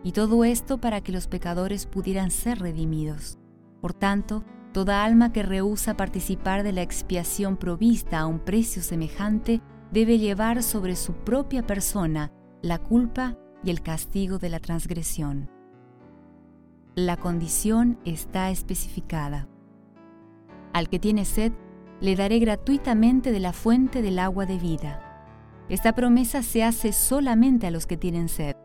Y 0.08 0.14
todo 0.14 0.46
esto 0.46 0.78
para 0.78 1.02
que 1.02 1.12
los 1.12 1.28
pecadores 1.28 1.86
pudieran 1.86 2.32
ser 2.32 2.60
redimidos. 2.60 3.38
Por 3.82 3.94
tanto, 3.94 4.46
toda 4.72 5.04
alma 5.04 5.34
que 5.34 5.44
rehúsa 5.44 5.98
participar 5.98 6.64
de 6.64 6.72
la 6.72 6.82
expiación 6.82 7.58
provista 7.58 8.20
a 8.20 8.26
un 8.26 8.40
precio 8.40 8.82
semejante 8.82 9.60
debe 9.92 10.18
llevar 10.18 10.64
sobre 10.64 10.96
su 10.96 11.12
propia 11.12 11.68
persona 11.68 12.32
la 12.62 12.78
culpa 12.78 13.38
y 13.66 13.70
el 13.70 13.82
castigo 13.82 14.38
de 14.40 14.48
la 14.48 14.62
transgresión. 14.62 15.50
La 16.96 17.18
condición 17.18 18.00
está 18.06 18.50
especificada. 18.50 19.50
Al 20.72 20.88
que 20.88 21.00
tiene 21.00 21.26
sed, 21.26 21.52
le 22.00 22.16
daré 22.16 22.40
gratuitamente 22.40 23.34
de 23.34 23.42
la 23.42 23.52
fuente 23.52 24.02
del 24.02 24.20
agua 24.20 24.46
de 24.46 24.58
vida. 24.58 25.04
Esta 25.68 25.94
promesa 25.94 26.44
se 26.44 26.64
hace 26.64 26.94
solamente 26.94 27.68
a 27.68 27.72
los 27.72 27.88
que 27.88 27.98
tienen 27.98 28.30
sed. 28.30 28.56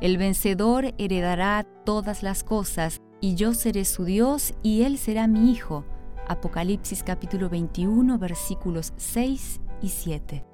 El 0.00 0.18
vencedor 0.18 0.94
heredará 0.98 1.64
todas 1.84 2.22
las 2.22 2.44
cosas, 2.44 3.00
y 3.20 3.34
yo 3.34 3.54
seré 3.54 3.86
su 3.86 4.04
Dios, 4.04 4.54
y 4.62 4.82
él 4.82 4.98
será 4.98 5.26
mi 5.26 5.50
hijo. 5.50 5.84
Apocalipsis 6.28 7.02
capítulo 7.02 7.48
21 7.48 8.18
versículos 8.18 8.92
6 8.96 9.60
y 9.80 9.88
7. 9.88 10.44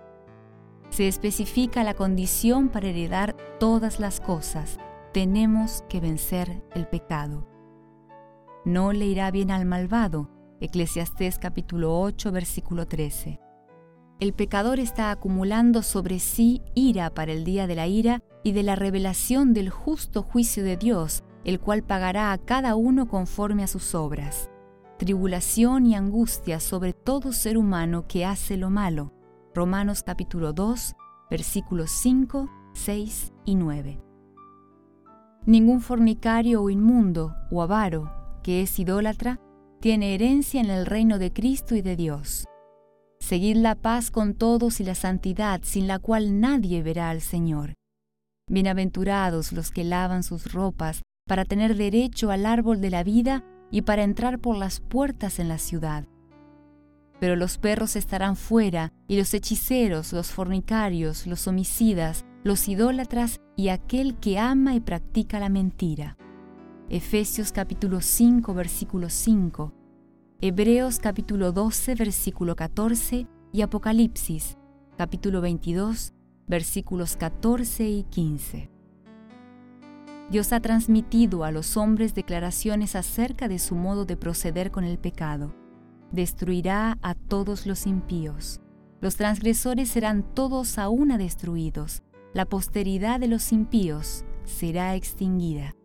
Se 0.90 1.08
especifica 1.08 1.82
la 1.82 1.94
condición 1.94 2.68
para 2.68 2.88
heredar 2.88 3.34
todas 3.58 3.98
las 3.98 4.20
cosas. 4.20 4.78
Tenemos 5.12 5.82
que 5.88 6.00
vencer 6.00 6.62
el 6.74 6.86
pecado. 6.86 7.48
No 8.64 8.92
le 8.92 9.06
irá 9.06 9.30
bien 9.32 9.50
al 9.50 9.64
malvado, 9.64 10.30
Eclesiastés 10.60 11.40
capítulo 11.40 12.00
8, 12.00 12.30
versículo 12.30 12.86
13. 12.86 13.40
El 14.22 14.34
pecador 14.34 14.78
está 14.78 15.10
acumulando 15.10 15.82
sobre 15.82 16.20
sí 16.20 16.62
ira 16.76 17.10
para 17.10 17.32
el 17.32 17.42
día 17.42 17.66
de 17.66 17.74
la 17.74 17.88
ira 17.88 18.22
y 18.44 18.52
de 18.52 18.62
la 18.62 18.76
revelación 18.76 19.52
del 19.52 19.68
justo 19.68 20.22
juicio 20.22 20.62
de 20.62 20.76
Dios, 20.76 21.24
el 21.42 21.58
cual 21.58 21.82
pagará 21.82 22.30
a 22.30 22.38
cada 22.38 22.76
uno 22.76 23.08
conforme 23.08 23.64
a 23.64 23.66
sus 23.66 23.96
obras. 23.96 24.48
Tribulación 24.96 25.86
y 25.86 25.96
angustia 25.96 26.60
sobre 26.60 26.92
todo 26.92 27.32
ser 27.32 27.58
humano 27.58 28.06
que 28.06 28.24
hace 28.24 28.56
lo 28.56 28.70
malo. 28.70 29.12
Romanos 29.56 30.04
capítulo 30.04 30.52
2, 30.52 30.94
versículos 31.28 31.90
5, 31.90 32.48
6 32.74 33.32
y 33.44 33.56
9. 33.56 34.00
Ningún 35.46 35.80
fornicario 35.80 36.62
o 36.62 36.70
inmundo 36.70 37.34
o 37.50 37.60
avaro 37.60 38.38
que 38.44 38.62
es 38.62 38.78
idólatra 38.78 39.40
tiene 39.80 40.14
herencia 40.14 40.60
en 40.60 40.70
el 40.70 40.86
reino 40.86 41.18
de 41.18 41.32
Cristo 41.32 41.74
y 41.74 41.82
de 41.82 41.96
Dios. 41.96 42.46
Seguid 43.22 43.58
la 43.58 43.76
paz 43.76 44.10
con 44.10 44.34
todos 44.34 44.80
y 44.80 44.84
la 44.84 44.96
santidad, 44.96 45.60
sin 45.62 45.86
la 45.86 46.00
cual 46.00 46.40
nadie 46.40 46.82
verá 46.82 47.08
al 47.08 47.20
Señor. 47.20 47.74
Bienaventurados 48.50 49.52
los 49.52 49.70
que 49.70 49.84
lavan 49.84 50.24
sus 50.24 50.52
ropas 50.52 51.02
para 51.28 51.44
tener 51.44 51.76
derecho 51.76 52.32
al 52.32 52.44
árbol 52.46 52.80
de 52.80 52.90
la 52.90 53.04
vida 53.04 53.44
y 53.70 53.82
para 53.82 54.02
entrar 54.02 54.40
por 54.40 54.56
las 54.56 54.80
puertas 54.80 55.38
en 55.38 55.46
la 55.46 55.58
ciudad. 55.58 56.04
Pero 57.20 57.36
los 57.36 57.58
perros 57.58 57.94
estarán 57.94 58.34
fuera, 58.34 58.92
y 59.06 59.16
los 59.16 59.32
hechiceros, 59.34 60.12
los 60.12 60.32
fornicarios, 60.32 61.28
los 61.28 61.46
homicidas, 61.46 62.24
los 62.42 62.66
idólatras 62.66 63.40
y 63.56 63.68
aquel 63.68 64.16
que 64.16 64.40
ama 64.40 64.74
y 64.74 64.80
practica 64.80 65.38
la 65.38 65.48
mentira. 65.48 66.16
Efesios 66.88 67.52
capítulo 67.52 68.00
5 68.00 68.52
versículo 68.52 69.08
5, 69.08 69.72
Hebreos 70.44 70.98
capítulo 70.98 71.52
12 71.52 71.94
versículo 71.94 72.56
14 72.56 73.28
y 73.52 73.62
Apocalipsis 73.62 74.58
capítulo 74.98 75.40
22 75.40 76.14
versículos 76.48 77.16
14 77.16 77.88
y 77.88 78.02
15. 78.02 78.68
Dios 80.32 80.52
ha 80.52 80.58
transmitido 80.58 81.44
a 81.44 81.52
los 81.52 81.76
hombres 81.76 82.16
declaraciones 82.16 82.96
acerca 82.96 83.46
de 83.46 83.60
su 83.60 83.76
modo 83.76 84.04
de 84.04 84.16
proceder 84.16 84.72
con 84.72 84.82
el 84.82 84.98
pecado. 84.98 85.54
Destruirá 86.10 86.98
a 87.02 87.14
todos 87.14 87.64
los 87.64 87.86
impíos. 87.86 88.60
Los 89.00 89.14
transgresores 89.14 89.90
serán 89.90 90.24
todos 90.34 90.76
a 90.76 90.88
una 90.88 91.18
destruidos. 91.18 92.02
La 92.34 92.46
posteridad 92.46 93.20
de 93.20 93.28
los 93.28 93.52
impíos 93.52 94.24
será 94.42 94.96
extinguida. 94.96 95.76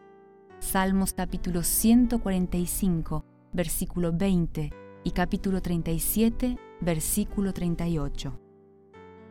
Salmos 0.57 1.13
capítulo 1.13 1.61
145, 1.61 3.23
versículo 3.57 4.13
20 4.13 4.71
y 5.03 5.11
capítulo 5.11 5.61
37, 5.63 6.57
versículo 6.79 7.53
38. 7.53 8.39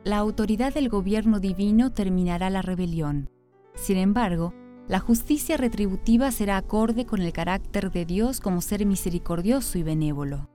La 0.03 0.19
autoridad 0.19 0.75
del 0.75 0.89
gobierno 0.89 1.39
divino 1.39 1.93
terminará 1.93 2.51
la 2.51 2.61
rebelión. 2.61 3.31
Sin 3.75 3.97
embargo, 3.97 4.53
la 4.89 4.99
justicia 4.99 5.57
retributiva 5.57 6.33
será 6.33 6.57
acorde 6.57 7.07
con 7.07 7.23
el 7.23 7.33
carácter 7.33 7.93
de 7.93 8.05
Dios 8.05 8.41
como 8.41 8.63
ser 8.63 8.85
misericordioso 8.85 9.79
y 9.79 9.85
benévolo. 9.85 10.51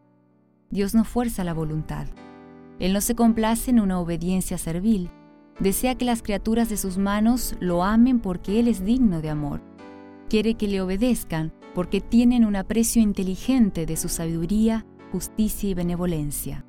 Dios 0.69 0.93
no 0.93 1.05
fuerza 1.05 1.45
la 1.45 1.53
voluntad. 1.53 2.07
Él 2.77 2.91
no 2.91 2.99
se 2.99 3.15
complace 3.15 3.71
en 3.71 3.79
una 3.79 3.99
obediencia 4.01 4.57
servil. 4.57 5.11
Desea 5.61 5.95
que 5.95 6.05
las 6.05 6.23
criaturas 6.23 6.67
de 6.67 6.75
sus 6.75 6.97
manos 6.97 7.55
lo 7.61 7.83
amen 7.83 8.19
porque 8.19 8.59
Él 8.59 8.67
es 8.67 8.83
digno 8.83 9.21
de 9.21 9.29
amor 9.29 9.61
quiere 10.31 10.53
que 10.53 10.69
le 10.69 10.79
obedezcan 10.79 11.51
porque 11.73 12.01
tienen 12.01 12.45
un 12.45 12.55
aprecio 12.55 13.01
inteligente 13.01 13.85
de 13.85 13.97
su 13.97 14.09
sabiduría, 14.09 14.85
justicia 15.11 15.69
y 15.69 15.73
benevolencia. 15.73 16.65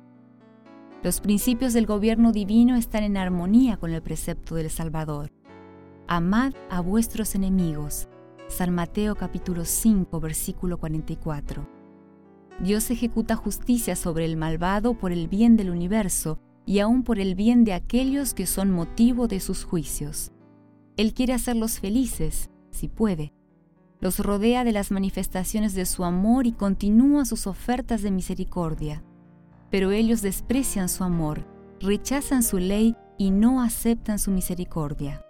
Los 1.03 1.19
principios 1.19 1.73
del 1.73 1.85
gobierno 1.85 2.31
divino 2.31 2.75
están 2.75 3.03
en 3.03 3.17
armonía 3.17 3.77
con 3.77 3.91
el 3.91 4.01
precepto 4.01 4.55
del 4.55 4.69
Salvador. 4.69 5.31
Amad 6.07 6.53
a 6.69 6.79
vuestros 6.79 7.35
enemigos. 7.35 8.07
San 8.47 8.73
Mateo 8.73 9.15
capítulo 9.15 9.65
5 9.65 10.19
versículo 10.19 10.77
44. 10.77 11.67
Dios 12.61 12.89
ejecuta 12.91 13.35
justicia 13.35 13.95
sobre 13.95 14.25
el 14.25 14.37
malvado 14.37 14.93
por 14.93 15.11
el 15.11 15.27
bien 15.27 15.57
del 15.57 15.71
universo 15.71 16.39
y 16.65 16.79
aún 16.79 17.03
por 17.03 17.19
el 17.19 17.35
bien 17.35 17.65
de 17.65 17.73
aquellos 17.73 18.33
que 18.33 18.45
son 18.45 18.71
motivo 18.71 19.27
de 19.27 19.39
sus 19.39 19.65
juicios. 19.65 20.31
Él 20.95 21.13
quiere 21.13 21.33
hacerlos 21.33 21.79
felices, 21.79 22.49
si 22.71 22.87
puede, 22.87 23.33
los 24.03 24.19
rodea 24.19 24.65
de 24.65 24.73
las 24.73 24.91
manifestaciones 24.91 25.75
de 25.75 25.85
su 25.85 26.03
amor 26.03 26.45
y 26.45 26.51
continúa 26.51 27.23
sus 27.23 27.47
ofertas 27.47 28.01
de 28.01 28.11
misericordia. 28.11 29.01
Pero 29.71 29.91
ellos 29.91 30.21
desprecian 30.21 30.89
su 30.89 31.05
amor, 31.05 31.47
rechazan 31.79 32.43
su 32.43 32.57
ley 32.57 32.97
y 33.17 33.31
no 33.31 33.61
aceptan 33.63 34.19
su 34.19 34.31
misericordia. 34.31 35.25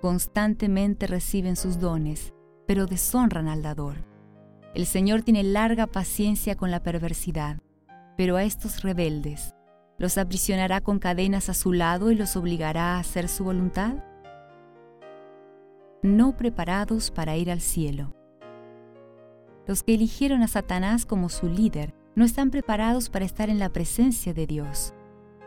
Constantemente 0.00 1.06
reciben 1.06 1.54
sus 1.54 1.80
dones, 1.80 2.32
pero 2.66 2.86
deshonran 2.86 3.46
al 3.46 3.62
dador. 3.62 3.96
El 4.74 4.86
Señor 4.86 5.20
tiene 5.20 5.42
larga 5.42 5.86
paciencia 5.86 6.54
con 6.54 6.70
la 6.70 6.82
perversidad, 6.82 7.58
pero 8.16 8.36
a 8.36 8.44
estos 8.44 8.80
rebeldes, 8.80 9.54
¿los 9.98 10.16
aprisionará 10.16 10.80
con 10.80 10.98
cadenas 10.98 11.50
a 11.50 11.54
su 11.54 11.74
lado 11.74 12.10
y 12.10 12.14
los 12.14 12.36
obligará 12.36 12.96
a 12.96 13.00
hacer 13.00 13.28
su 13.28 13.44
voluntad? 13.44 14.02
No 16.02 16.36
preparados 16.36 17.10
para 17.10 17.36
ir 17.36 17.50
al 17.50 17.60
cielo. 17.60 18.14
Los 19.66 19.82
que 19.82 19.94
eligieron 19.94 20.42
a 20.42 20.48
Satanás 20.48 21.04
como 21.04 21.28
su 21.28 21.48
líder 21.48 21.94
no 22.14 22.24
están 22.24 22.50
preparados 22.50 23.10
para 23.10 23.24
estar 23.24 23.50
en 23.50 23.58
la 23.58 23.68
presencia 23.68 24.32
de 24.32 24.46
Dios. 24.46 24.94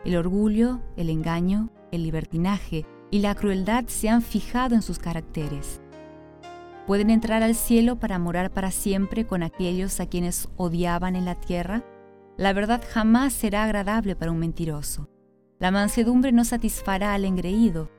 El 0.04 0.16
orgullo, 0.16 0.80
el 0.96 1.10
engaño, 1.10 1.70
el 1.90 2.02
libertinaje 2.02 2.86
y 3.10 3.18
la 3.18 3.34
crueldad 3.34 3.84
se 3.88 4.08
han 4.08 4.22
fijado 4.22 4.74
en 4.74 4.82
sus 4.82 4.98
caracteres. 4.98 5.80
¿Pueden 6.86 7.10
entrar 7.10 7.42
al 7.42 7.54
cielo 7.54 7.96
para 7.96 8.18
morar 8.18 8.50
para 8.50 8.70
siempre 8.70 9.26
con 9.26 9.42
aquellos 9.42 10.00
a 10.00 10.06
quienes 10.06 10.48
odiaban 10.56 11.14
en 11.14 11.24
la 11.24 11.36
tierra? 11.36 11.84
La 12.36 12.52
verdad 12.52 12.82
jamás 12.88 13.32
será 13.32 13.64
agradable 13.64 14.16
para 14.16 14.32
un 14.32 14.38
mentiroso. 14.38 15.08
La 15.60 15.70
mansedumbre 15.70 16.32
no 16.32 16.44
satisfará 16.44 17.14
al 17.14 17.24
engreído. 17.24 17.90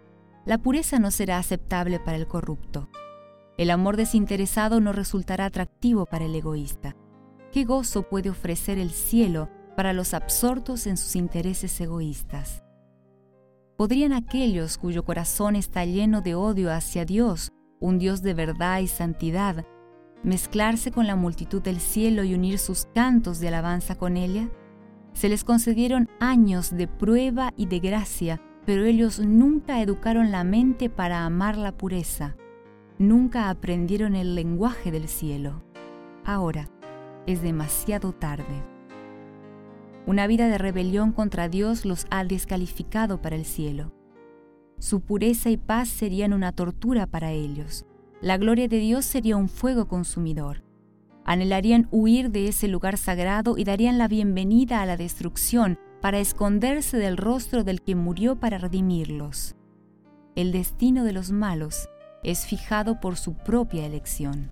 La 0.46 0.58
pureza 0.58 1.00
no 1.00 1.10
será 1.10 1.38
aceptable 1.38 2.00
para 2.00 2.18
el 2.18 2.28
corrupto. 2.28 2.90
El 3.58 3.70
amor 3.70 3.96
desinteresado 3.96 4.82
no 4.82 4.92
resultará 4.92 5.46
atractivo 5.46 6.06
para 6.06 6.26
el 6.26 6.36
egoísta. 6.36 6.96
¿Qué 7.54 7.64
gozo 7.64 8.10
puede 8.10 8.30
ofrecer 8.30 8.78
el 8.78 8.92
cielo 8.92 9.50
para 9.78 9.94
los 9.94 10.14
absortos 10.14 10.86
en 10.86 10.98
sus 10.98 11.16
intereses 11.16 11.80
egoístas? 11.80 12.64
¿Podrían 13.78 14.12
aquellos 14.12 14.78
cuyo 14.78 15.06
corazón 15.06 15.56
está 15.56 15.86
lleno 15.86 16.22
de 16.22 16.36
odio 16.36 16.72
hacia 16.74 17.06
Dios, 17.06 17.52
un 17.80 17.98
Dios 17.98 18.22
de 18.22 18.34
verdad 18.34 18.80
y 18.80 18.88
santidad, 18.88 19.66
mezclarse 20.24 20.92
con 20.92 21.08
la 21.08 21.16
multitud 21.16 21.62
del 21.62 21.80
cielo 21.80 22.24
y 22.24 22.34
unir 22.34 22.60
sus 22.60 22.86
cantos 22.94 23.40
de 23.40 23.48
alabanza 23.48 23.96
con 23.96 24.18
ella? 24.18 24.50
Se 25.14 25.30
les 25.30 25.44
concedieron 25.44 26.10
años 26.20 26.72
de 26.72 26.88
prueba 26.88 27.54
y 27.56 27.68
de 27.68 27.80
gracia, 27.80 28.42
pero 28.66 28.86
ellos 28.86 29.20
nunca 29.20 29.82
educaron 29.82 30.32
la 30.32 30.44
mente 30.44 30.90
para 30.90 31.26
amar 31.26 31.58
la 31.58 31.78
pureza, 31.78 32.36
nunca 32.98 33.50
aprendieron 33.50 34.16
el 34.16 34.36
lenguaje 34.36 34.92
del 34.92 35.08
cielo. 35.08 35.64
Ahora, 36.24 36.70
es 37.26 37.42
demasiado 37.42 38.14
tarde. 38.14 38.64
Una 40.06 40.28
vida 40.28 40.48
de 40.48 40.58
rebelión 40.58 41.12
contra 41.12 41.48
Dios 41.48 41.86
los 41.86 42.06
ha 42.10 42.24
descalificado 42.24 43.22
para 43.22 43.36
el 43.36 43.46
cielo. 43.46 43.94
Su 44.80 45.02
pureza 45.02 45.50
y 45.50 45.58
paz 45.58 45.88
serían 45.88 46.34
una 46.34 46.52
tortura 46.52 47.08
para 47.08 47.32
ellos. 47.32 47.86
La 48.22 48.38
gloria 48.38 48.68
de 48.68 48.80
Dios 48.80 49.06
sería 49.06 49.38
un 49.38 49.48
fuego 49.48 49.88
consumidor. 49.88 50.64
Anhelarían 51.26 51.88
huir 51.92 52.32
de 52.32 52.50
ese 52.50 52.68
lugar 52.68 52.98
sagrado 52.98 53.58
y 53.58 53.64
darían 53.64 53.98
la 53.98 54.10
bienvenida 54.10 54.82
a 54.82 54.86
la 54.86 54.98
destrucción 54.98 55.80
para 56.04 56.20
esconderse 56.20 56.98
del 56.98 57.16
rostro 57.16 57.64
del 57.64 57.82
que 57.82 57.96
murió 57.96 58.38
para 58.38 58.58
redimirlos. 58.58 59.56
El 60.36 60.52
destino 60.52 61.06
de 61.06 61.14
los 61.14 61.32
malos 61.32 61.88
es 62.24 62.46
fijado 62.46 63.00
por 63.00 63.16
su 63.16 63.36
propia 63.36 63.86
elección. 63.86 64.52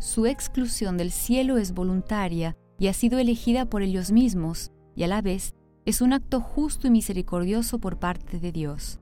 Su 0.00 0.26
exclusión 0.26 0.96
del 0.96 1.12
cielo 1.12 1.58
es 1.58 1.74
voluntaria 1.74 2.56
y 2.76 2.88
ha 2.88 2.92
sido 2.92 3.20
elegida 3.20 3.66
por 3.66 3.82
ellos 3.82 4.10
mismos, 4.10 4.72
y 4.96 5.04
a 5.04 5.06
la 5.06 5.22
vez 5.22 5.54
es 5.84 6.00
un 6.00 6.12
acto 6.12 6.40
justo 6.40 6.88
y 6.88 6.90
misericordioso 6.90 7.78
por 7.78 8.00
parte 8.00 8.40
de 8.40 8.50
Dios. 8.50 8.98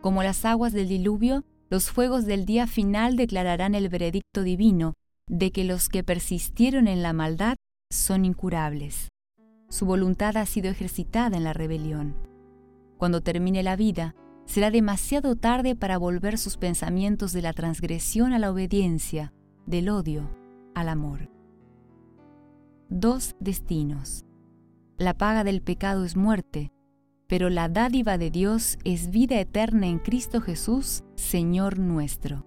Como 0.00 0.22
las 0.22 0.44
aguas 0.44 0.72
del 0.72 0.86
diluvio, 0.86 1.42
los 1.70 1.90
fuegos 1.90 2.24
del 2.24 2.44
día 2.44 2.68
final 2.68 3.16
declararán 3.16 3.74
el 3.74 3.88
veredicto 3.88 4.44
divino 4.44 4.94
de 5.26 5.50
que 5.50 5.64
los 5.64 5.88
que 5.88 6.04
persistieron 6.04 6.86
en 6.86 7.02
la 7.02 7.12
maldad 7.12 7.56
son 7.90 8.24
incurables. 8.24 9.11
Su 9.72 9.86
voluntad 9.86 10.36
ha 10.36 10.44
sido 10.44 10.68
ejercitada 10.68 11.38
en 11.38 11.44
la 11.44 11.54
rebelión. 11.54 12.14
Cuando 12.98 13.22
termine 13.22 13.62
la 13.62 13.74
vida, 13.74 14.14
será 14.44 14.70
demasiado 14.70 15.34
tarde 15.34 15.74
para 15.74 15.96
volver 15.96 16.36
sus 16.36 16.58
pensamientos 16.58 17.32
de 17.32 17.40
la 17.40 17.54
transgresión 17.54 18.34
a 18.34 18.38
la 18.38 18.50
obediencia, 18.50 19.32
del 19.64 19.88
odio 19.88 20.28
al 20.74 20.90
amor. 20.90 21.30
Dos 22.90 23.34
destinos. 23.40 24.26
La 24.98 25.14
paga 25.14 25.42
del 25.42 25.62
pecado 25.62 26.04
es 26.04 26.16
muerte, 26.16 26.70
pero 27.26 27.48
la 27.48 27.70
dádiva 27.70 28.18
de 28.18 28.30
Dios 28.30 28.76
es 28.84 29.08
vida 29.08 29.40
eterna 29.40 29.86
en 29.86 30.00
Cristo 30.00 30.42
Jesús, 30.42 31.02
Señor 31.14 31.78
nuestro. 31.78 32.44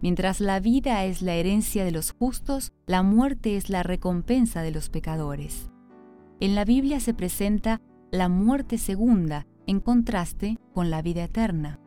Mientras 0.00 0.40
la 0.40 0.58
vida 0.58 1.04
es 1.04 1.22
la 1.22 1.34
herencia 1.34 1.84
de 1.84 1.92
los 1.92 2.10
justos, 2.10 2.72
la 2.86 3.04
muerte 3.04 3.56
es 3.56 3.70
la 3.70 3.84
recompensa 3.84 4.62
de 4.62 4.72
los 4.72 4.88
pecadores. 4.88 5.70
En 6.40 6.56
la 6.56 6.64
Biblia 6.64 6.98
se 6.98 7.14
presenta 7.14 7.80
la 8.10 8.28
muerte 8.28 8.76
segunda 8.76 9.46
en 9.68 9.78
contraste 9.78 10.58
con 10.72 10.90
la 10.90 11.00
vida 11.00 11.22
eterna. 11.22 11.78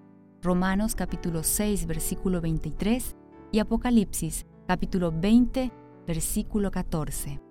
Romanos 0.42 0.96
capítulo 0.96 1.44
6 1.44 1.86
versículo 1.86 2.40
23 2.40 3.18
y 3.52 3.60
Apocalipsis 3.60 4.46
capítulo 4.66 5.12
20, 5.12 5.72
versículo 6.08 6.72
14. 6.72 7.42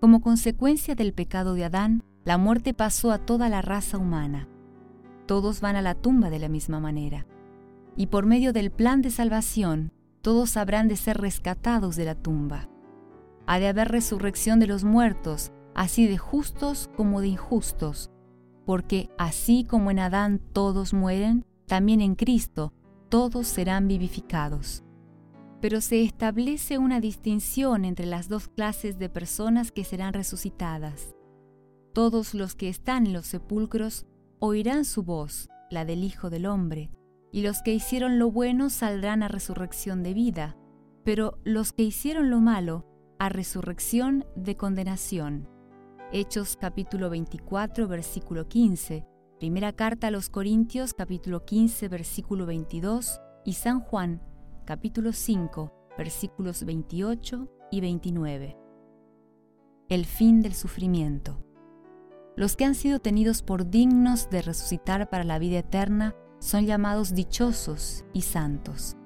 Como 0.00 0.20
consecuencia 0.20 0.94
del 0.94 1.14
pecado 1.14 1.54
de 1.54 1.64
Adán, 1.64 2.02
la 2.24 2.36
muerte 2.36 2.74
pasó 2.74 3.10
a 3.10 3.18
toda 3.18 3.48
la 3.48 3.62
raza 3.62 3.96
humana. 3.96 4.48
Todos 5.26 5.62
van 5.62 5.76
a 5.76 5.82
la 5.82 5.94
tumba 5.94 6.28
de 6.28 6.38
la 6.38 6.48
misma 6.48 6.78
manera. 6.78 7.26
Y 7.96 8.08
por 8.08 8.26
medio 8.26 8.52
del 8.52 8.70
plan 8.70 9.00
de 9.00 9.10
salvación, 9.10 9.92
todos 10.20 10.58
habrán 10.58 10.88
de 10.88 10.96
ser 10.96 11.18
rescatados 11.18 11.96
de 11.96 12.04
la 12.04 12.14
tumba. 12.14 12.68
Ha 13.46 13.58
de 13.58 13.68
haber 13.68 13.88
resurrección 13.88 14.60
de 14.60 14.66
los 14.66 14.84
muertos, 14.84 15.52
así 15.74 16.06
de 16.06 16.18
justos 16.18 16.90
como 16.96 17.20
de 17.20 17.28
injustos, 17.28 18.10
porque 18.64 19.10
así 19.18 19.64
como 19.64 19.90
en 19.90 19.98
Adán 19.98 20.40
todos 20.52 20.94
mueren, 20.94 21.44
también 21.66 22.00
en 22.00 22.14
Cristo 22.14 22.72
todos 23.08 23.46
serán 23.46 23.88
vivificados 23.88 24.84
pero 25.62 25.80
se 25.80 26.02
establece 26.02 26.76
una 26.76 27.00
distinción 27.00 27.84
entre 27.84 28.04
las 28.04 28.28
dos 28.28 28.48
clases 28.48 28.98
de 28.98 29.08
personas 29.08 29.70
que 29.70 29.84
serán 29.84 30.12
resucitadas. 30.12 31.14
Todos 31.94 32.34
los 32.34 32.56
que 32.56 32.68
están 32.68 33.06
en 33.06 33.12
los 33.12 33.26
sepulcros 33.26 34.04
oirán 34.40 34.84
su 34.84 35.04
voz, 35.04 35.48
la 35.70 35.84
del 35.84 36.02
Hijo 36.02 36.30
del 36.30 36.46
Hombre, 36.46 36.90
y 37.30 37.42
los 37.42 37.62
que 37.62 37.72
hicieron 37.72 38.18
lo 38.18 38.32
bueno 38.32 38.70
saldrán 38.70 39.22
a 39.22 39.28
resurrección 39.28 40.02
de 40.02 40.14
vida, 40.14 40.56
pero 41.04 41.38
los 41.44 41.72
que 41.72 41.84
hicieron 41.84 42.28
lo 42.28 42.40
malo 42.40 42.84
a 43.20 43.28
resurrección 43.28 44.24
de 44.34 44.56
condenación. 44.56 45.48
Hechos 46.14 46.58
capítulo 46.60 47.08
24 47.08 47.88
versículo 47.88 48.46
15, 48.46 49.06
primera 49.40 49.72
carta 49.72 50.08
a 50.08 50.10
los 50.10 50.28
Corintios 50.28 50.92
capítulo 50.92 51.46
15 51.46 51.88
versículo 51.88 52.44
22 52.44 53.18
y 53.46 53.54
San 53.54 53.80
Juan 53.80 54.20
capítulo 54.66 55.14
5, 55.14 55.72
versículos 55.96 56.64
28 56.66 57.48
y 57.70 57.80
29. 57.80 58.58
El 59.88 60.04
fin 60.04 60.42
del 60.42 60.52
sufrimiento. 60.52 61.42
Los 62.36 62.56
que 62.56 62.66
han 62.66 62.74
sido 62.74 62.98
tenidos 62.98 63.42
por 63.42 63.70
dignos 63.70 64.28
de 64.28 64.42
resucitar 64.42 65.08
para 65.08 65.24
la 65.24 65.38
vida 65.38 65.60
eterna 65.60 66.14
son 66.40 66.66
llamados 66.66 67.14
dichosos 67.14 68.04
y 68.12 68.20
santos. 68.20 68.98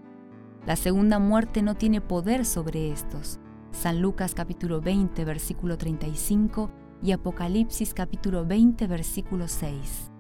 La 0.67 0.75
segunda 0.75 1.21
muerte 1.21 1.63
no 1.63 1.77
tiene 1.77 2.01
poder 2.01 2.45
sobre 2.45 2.91
estos. 2.91 3.39
San 3.71 4.03
Lucas 4.03 4.35
capítulo 4.35 4.81
20 4.81 5.25
versículo 5.25 5.79
35 5.79 6.86
y 7.03 7.13
Apocalipsis 7.13 7.95
capítulo 7.95 8.47
20 8.47 8.87
versículo 8.87 9.49
6 9.49 10.11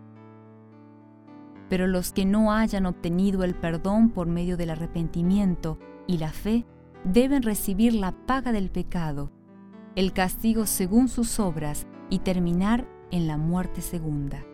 pero 1.68 1.86
los 1.86 2.12
que 2.12 2.24
no 2.24 2.52
hayan 2.52 2.86
obtenido 2.86 3.44
el 3.44 3.54
perdón 3.54 4.10
por 4.10 4.26
medio 4.26 4.56
del 4.56 4.70
arrepentimiento 4.70 5.78
y 6.06 6.18
la 6.18 6.30
fe 6.30 6.64
deben 7.04 7.42
recibir 7.42 7.94
la 7.94 8.12
paga 8.12 8.52
del 8.52 8.70
pecado, 8.70 9.32
el 9.94 10.12
castigo 10.12 10.66
según 10.66 11.08
sus 11.08 11.40
obras 11.40 11.86
y 12.10 12.20
terminar 12.20 12.88
en 13.10 13.26
la 13.26 13.36
muerte 13.36 13.80
segunda. 13.80 14.44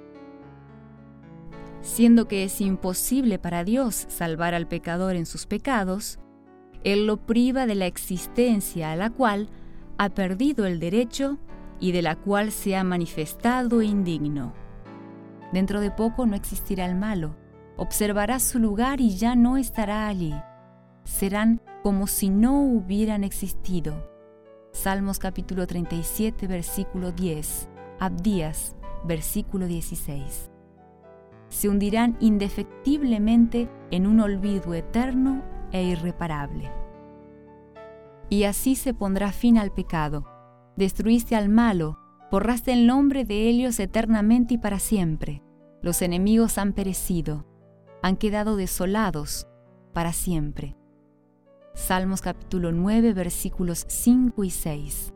Siendo 1.83 2.29
que 2.29 2.45
es 2.45 2.61
imposible 2.61 3.39
para 3.39 3.65
Dios 3.65 4.07
salvar 4.09 4.55
al 4.55 4.69
pecador 4.69 5.17
en 5.17 5.27
sus 5.27 5.47
pecados, 5.47 6.19
Él 6.85 7.07
lo 7.07 7.17
priva 7.19 7.67
de 7.67 7.75
la 7.75 7.87
existencia 7.87 8.93
a 8.93 8.97
la 8.97 9.11
cual 9.11 9.49
ha 9.99 10.11
perdido 10.11 10.65
el 10.65 10.79
derecho 10.79 11.39
y 11.83 11.91
de 11.91 12.01
la 12.01 12.15
cual 12.15 12.53
se 12.53 12.77
ha 12.77 12.85
manifestado 12.85 13.83
indigno. 13.83 14.55
Dentro 15.53 15.81
de 15.81 15.91
poco 15.91 16.27
no 16.27 16.37
existirá 16.37 16.87
el 16.87 16.95
malo. 16.95 17.35
Observará 17.77 18.39
su 18.39 18.61
lugar 18.61 19.01
y 19.01 19.17
ya 19.17 19.35
no 19.35 19.57
estará 19.57 20.07
allí. 20.07 20.33
Serán 21.03 21.61
como 21.83 22.07
si 22.07 22.31
no 22.31 22.63
hubieran 22.63 23.25
existido. 23.25 24.09
Salmos 24.71 25.19
capítulo 25.19 25.67
37, 25.67 26.47
versículo 26.47 27.11
10. 27.11 27.69
Abdías, 27.99 28.77
versículo 29.03 29.67
16. 29.67 30.53
Se 31.49 31.69
hundirán 31.69 32.17
indefectiblemente 32.21 33.69
en 33.91 34.07
un 34.07 34.21
olvido 34.21 34.73
eterno 34.73 35.43
e 35.73 35.83
irreparable. 35.83 36.71
Y 38.31 38.45
así 38.45 38.77
se 38.77 38.95
pondrá 38.95 39.33
fin 39.33 39.59
al 39.59 39.73
pecado. 39.73 40.32
Destruiste 40.77 41.37
al 41.37 41.51
malo, 41.51 41.99
borraste 42.31 42.73
el 42.73 42.87
nombre 42.87 43.25
de 43.25 43.49
ellos 43.49 43.79
eternamente 43.79 44.55
y 44.55 44.59
para 44.59 44.79
siempre. 44.79 45.43
Los 45.83 46.01
enemigos 46.01 46.57
han 46.57 46.73
perecido, 46.73 47.47
han 48.03 48.17
quedado 48.17 48.57
desolados 48.57 49.47
para 49.93 50.13
siempre. 50.15 50.77
Salmos 51.75 52.23
capítulo 52.23 52.73
9 52.73 53.13
versículos 53.13 53.85
5 53.87 54.45
y 54.45 54.51
6. 54.51 55.13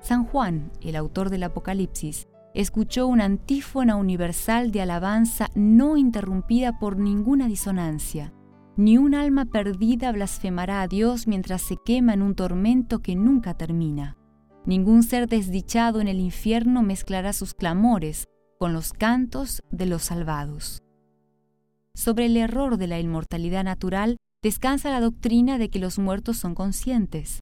San 0.00 0.24
Juan, 0.24 0.72
el 0.80 0.96
autor 0.96 1.30
del 1.30 1.44
Apocalipsis, 1.44 2.26
escuchó 2.54 3.06
una 3.06 3.24
antífona 3.24 3.94
universal 3.94 4.72
de 4.72 4.82
alabanza 4.82 5.48
no 5.54 5.96
interrumpida 5.96 6.78
por 6.80 6.98
ninguna 6.98 7.46
disonancia. 7.46 8.32
Ni 8.76 8.98
un 8.98 9.14
alma 9.14 9.44
perdida 9.44 10.10
blasfemará 10.10 10.82
a 10.82 10.88
Dios 10.88 11.28
mientras 11.28 11.62
se 11.62 11.76
quema 11.84 12.14
en 12.14 12.22
un 12.22 12.34
tormento 12.34 13.00
que 13.00 13.14
nunca 13.14 13.54
termina. 13.54 14.16
Ningún 14.64 15.02
ser 15.02 15.28
desdichado 15.28 16.00
en 16.00 16.08
el 16.08 16.20
infierno 16.20 16.82
mezclará 16.82 17.32
sus 17.32 17.54
clamores 17.54 18.28
con 18.58 18.72
los 18.72 18.92
cantos 18.92 19.62
de 19.72 19.86
los 19.86 20.02
salvados. 20.02 20.82
Sobre 21.94 22.26
el 22.26 22.36
error 22.36 22.76
de 22.76 22.86
la 22.86 23.00
inmortalidad 23.00 23.64
natural 23.64 24.18
descansa 24.40 24.90
la 24.90 25.00
doctrina 25.00 25.58
de 25.58 25.68
que 25.68 25.78
los 25.78 25.98
muertos 25.98 26.36
son 26.36 26.54
conscientes, 26.54 27.40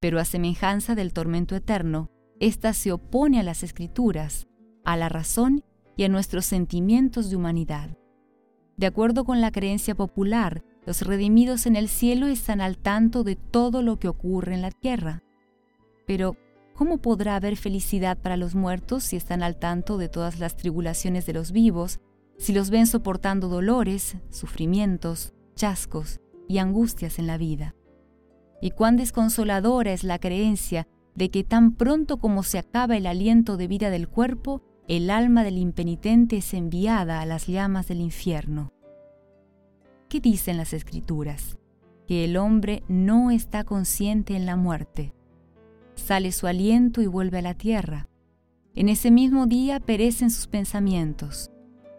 pero 0.00 0.20
a 0.20 0.24
semejanza 0.24 0.94
del 0.94 1.12
tormento 1.12 1.56
eterno, 1.56 2.08
ésta 2.38 2.72
se 2.72 2.92
opone 2.92 3.40
a 3.40 3.42
las 3.42 3.62
escrituras, 3.62 4.46
a 4.84 4.96
la 4.96 5.08
razón 5.08 5.62
y 5.96 6.04
a 6.04 6.08
nuestros 6.08 6.46
sentimientos 6.46 7.30
de 7.30 7.36
humanidad. 7.36 7.96
De 8.76 8.86
acuerdo 8.86 9.24
con 9.24 9.40
la 9.40 9.50
creencia 9.50 9.94
popular, 9.94 10.64
los 10.86 11.02
redimidos 11.02 11.66
en 11.66 11.76
el 11.76 11.88
cielo 11.88 12.26
están 12.26 12.60
al 12.60 12.78
tanto 12.78 13.24
de 13.24 13.36
todo 13.36 13.82
lo 13.82 13.98
que 13.98 14.08
ocurre 14.08 14.54
en 14.54 14.62
la 14.62 14.70
tierra. 14.70 15.22
Pero, 16.06 16.36
¿cómo 16.80 16.96
podrá 16.96 17.36
haber 17.36 17.58
felicidad 17.58 18.16
para 18.16 18.38
los 18.38 18.54
muertos 18.54 19.04
si 19.04 19.16
están 19.16 19.42
al 19.42 19.58
tanto 19.58 19.98
de 19.98 20.08
todas 20.08 20.38
las 20.38 20.56
tribulaciones 20.56 21.26
de 21.26 21.34
los 21.34 21.52
vivos, 21.52 22.00
si 22.38 22.54
los 22.54 22.70
ven 22.70 22.86
soportando 22.86 23.48
dolores, 23.48 24.16
sufrimientos, 24.30 25.34
chascos 25.54 26.22
y 26.48 26.56
angustias 26.56 27.18
en 27.18 27.26
la 27.26 27.36
vida? 27.36 27.74
Y 28.62 28.70
cuán 28.70 28.96
desconsoladora 28.96 29.92
es 29.92 30.04
la 30.04 30.18
creencia 30.18 30.88
de 31.14 31.30
que 31.30 31.44
tan 31.44 31.74
pronto 31.74 32.16
como 32.16 32.42
se 32.42 32.56
acaba 32.56 32.96
el 32.96 33.04
aliento 33.04 33.58
de 33.58 33.68
vida 33.68 33.90
del 33.90 34.08
cuerpo, 34.08 34.62
el 34.88 35.10
alma 35.10 35.44
del 35.44 35.58
impenitente 35.58 36.38
es 36.38 36.54
enviada 36.54 37.20
a 37.20 37.26
las 37.26 37.46
llamas 37.46 37.88
del 37.88 38.00
infierno. 38.00 38.72
¿Qué 40.08 40.18
dicen 40.18 40.56
las 40.56 40.72
escrituras? 40.72 41.58
Que 42.06 42.24
el 42.24 42.38
hombre 42.38 42.84
no 42.88 43.30
está 43.30 43.64
consciente 43.64 44.34
en 44.34 44.46
la 44.46 44.56
muerte. 44.56 45.12
Sale 46.00 46.32
su 46.32 46.46
aliento 46.48 47.02
y 47.02 47.06
vuelve 47.06 47.38
a 47.38 47.42
la 47.42 47.54
tierra. 47.54 48.08
En 48.74 48.88
ese 48.88 49.10
mismo 49.10 49.46
día 49.46 49.78
perecen 49.78 50.30
sus 50.30 50.48
pensamientos. 50.48 51.50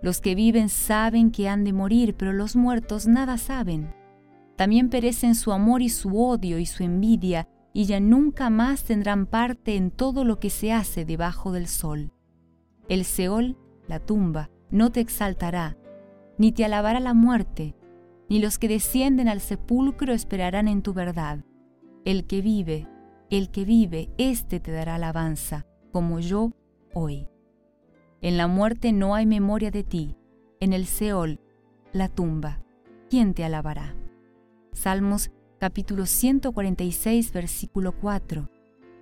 Los 0.01 0.19
que 0.19 0.35
viven 0.35 0.67
saben 0.67 1.31
que 1.31 1.47
han 1.47 1.63
de 1.63 1.71
morir, 1.71 2.15
pero 2.15 2.33
los 2.33 2.55
muertos 2.55 3.07
nada 3.07 3.37
saben. 3.37 3.93
También 4.57 4.89
perecen 4.89 5.35
su 5.35 5.53
amor 5.53 5.81
y 5.81 5.89
su 5.89 6.19
odio 6.19 6.57
y 6.59 6.65
su 6.65 6.83
envidia, 6.83 7.47
y 7.73 7.85
ya 7.85 7.99
nunca 7.99 8.49
más 8.49 8.83
tendrán 8.83 9.27
parte 9.27 9.77
en 9.77 9.91
todo 9.91 10.25
lo 10.25 10.39
que 10.39 10.49
se 10.49 10.73
hace 10.73 11.05
debajo 11.05 11.53
del 11.53 11.67
sol. 11.67 12.11
El 12.89 13.05
Seol, 13.05 13.55
la 13.87 13.99
tumba, 13.99 14.49
no 14.71 14.91
te 14.91 14.99
exaltará, 14.99 15.77
ni 16.37 16.51
te 16.51 16.65
alabará 16.65 16.99
la 16.99 17.13
muerte, 17.13 17.75
ni 18.29 18.39
los 18.39 18.57
que 18.57 18.67
descienden 18.67 19.29
al 19.29 19.39
sepulcro 19.39 20.11
esperarán 20.11 20.67
en 20.67 20.81
tu 20.81 20.91
verdad. 20.91 21.45
El 22.03 22.25
que 22.25 22.41
vive, 22.41 22.87
el 23.31 23.49
que 23.49 23.63
vive, 23.63 24.09
éste 24.17 24.59
te 24.59 24.71
dará 24.71 24.95
alabanza, 24.95 25.65
como 25.93 26.19
yo 26.19 26.51
hoy. 26.93 27.29
En 28.21 28.37
la 28.37 28.47
muerte 28.47 28.91
no 28.91 29.15
hay 29.15 29.25
memoria 29.25 29.71
de 29.71 29.83
ti, 29.83 30.17
en 30.59 30.73
el 30.73 30.85
Seol, 30.85 31.39
la 31.93 32.09
tumba, 32.09 32.61
¿quién 33.09 33.33
te 33.33 33.45
alabará? 33.45 33.95
Salmos 34.73 35.31
capítulo 35.59 36.05
146, 36.05 37.31
versículo 37.31 37.93
4. 37.93 38.49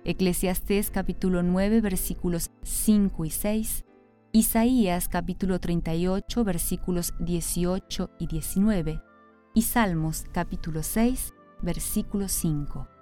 Eclesiastés 0.04 0.90
capítulo 0.90 1.42
9 1.42 1.80
versículos 1.80 2.52
5 2.62 3.24
y 3.24 3.30
6, 3.30 3.84
Isaías 4.32 5.08
capítulo 5.08 5.58
38 5.58 6.44
versículos 6.44 7.14
18 7.18 8.10
y 8.20 8.26
19 8.28 9.02
y 9.54 9.62
Salmos 9.62 10.24
capítulo 10.32 10.84
6 10.84 11.34
versículo 11.62 12.28
5. 12.28 12.99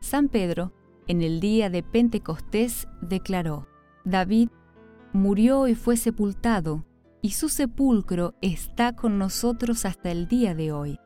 San 0.00 0.28
Pedro, 0.28 0.72
en 1.06 1.22
el 1.22 1.40
día 1.40 1.70
de 1.70 1.82
Pentecostés, 1.82 2.88
declaró, 3.00 3.68
David 4.04 4.48
murió 5.12 5.68
y 5.68 5.74
fue 5.74 5.96
sepultado, 5.96 6.84
y 7.22 7.32
su 7.32 7.48
sepulcro 7.48 8.34
está 8.40 8.96
con 8.96 9.18
nosotros 9.18 9.84
hasta 9.84 10.10
el 10.10 10.26
día 10.26 10.54
de 10.54 10.72
hoy. 10.72 10.98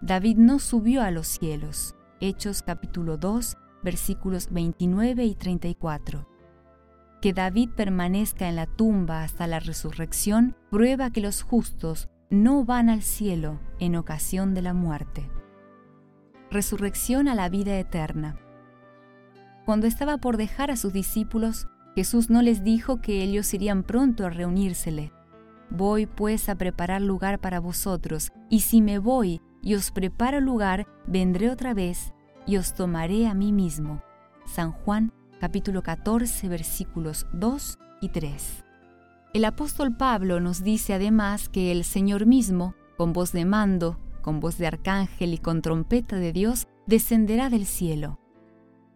David 0.00 0.38
no 0.38 0.58
subió 0.58 1.02
a 1.02 1.10
los 1.10 1.28
cielos. 1.28 1.94
Hechos 2.20 2.62
capítulo 2.62 3.18
2 3.18 3.56
versículos 3.82 4.48
29 4.50 5.24
y 5.24 5.34
34. 5.34 6.28
Que 7.20 7.32
David 7.32 7.70
permanezca 7.76 8.48
en 8.48 8.56
la 8.56 8.66
tumba 8.66 9.22
hasta 9.22 9.46
la 9.46 9.60
resurrección 9.60 10.56
prueba 10.70 11.10
que 11.10 11.20
los 11.20 11.42
justos 11.42 12.08
no 12.30 12.64
van 12.64 12.88
al 12.88 13.02
cielo 13.02 13.60
en 13.78 13.96
ocasión 13.96 14.54
de 14.54 14.62
la 14.62 14.72
muerte. 14.72 15.30
Resurrección 16.52 17.28
a 17.28 17.34
la 17.34 17.48
vida 17.48 17.78
eterna. 17.78 18.36
Cuando 19.64 19.86
estaba 19.86 20.18
por 20.18 20.36
dejar 20.36 20.70
a 20.70 20.76
sus 20.76 20.92
discípulos, 20.92 21.66
Jesús 21.94 22.28
no 22.28 22.42
les 22.42 22.62
dijo 22.62 23.00
que 23.00 23.22
ellos 23.22 23.54
irían 23.54 23.84
pronto 23.84 24.26
a 24.26 24.28
reunírsele. 24.28 25.14
Voy 25.70 26.04
pues 26.04 26.50
a 26.50 26.54
preparar 26.56 27.00
lugar 27.00 27.38
para 27.38 27.58
vosotros, 27.58 28.32
y 28.50 28.60
si 28.60 28.82
me 28.82 28.98
voy 28.98 29.40
y 29.62 29.76
os 29.76 29.90
preparo 29.92 30.42
lugar, 30.42 30.86
vendré 31.06 31.48
otra 31.48 31.72
vez 31.72 32.12
y 32.46 32.58
os 32.58 32.74
tomaré 32.74 33.28
a 33.28 33.32
mí 33.32 33.50
mismo. 33.50 34.02
San 34.44 34.72
Juan 34.72 35.10
capítulo 35.40 35.82
14 35.82 36.50
versículos 36.50 37.26
2 37.32 37.78
y 38.02 38.10
3. 38.10 38.64
El 39.32 39.46
apóstol 39.46 39.96
Pablo 39.96 40.38
nos 40.38 40.62
dice 40.62 40.92
además 40.92 41.48
que 41.48 41.72
el 41.72 41.82
Señor 41.84 42.26
mismo, 42.26 42.74
con 42.98 43.14
voz 43.14 43.32
de 43.32 43.46
mando, 43.46 43.98
con 44.22 44.40
voz 44.40 44.56
de 44.56 44.66
arcángel 44.66 45.34
y 45.34 45.38
con 45.38 45.60
trompeta 45.60 46.16
de 46.16 46.32
Dios, 46.32 46.66
descenderá 46.86 47.50
del 47.50 47.66
cielo. 47.66 48.18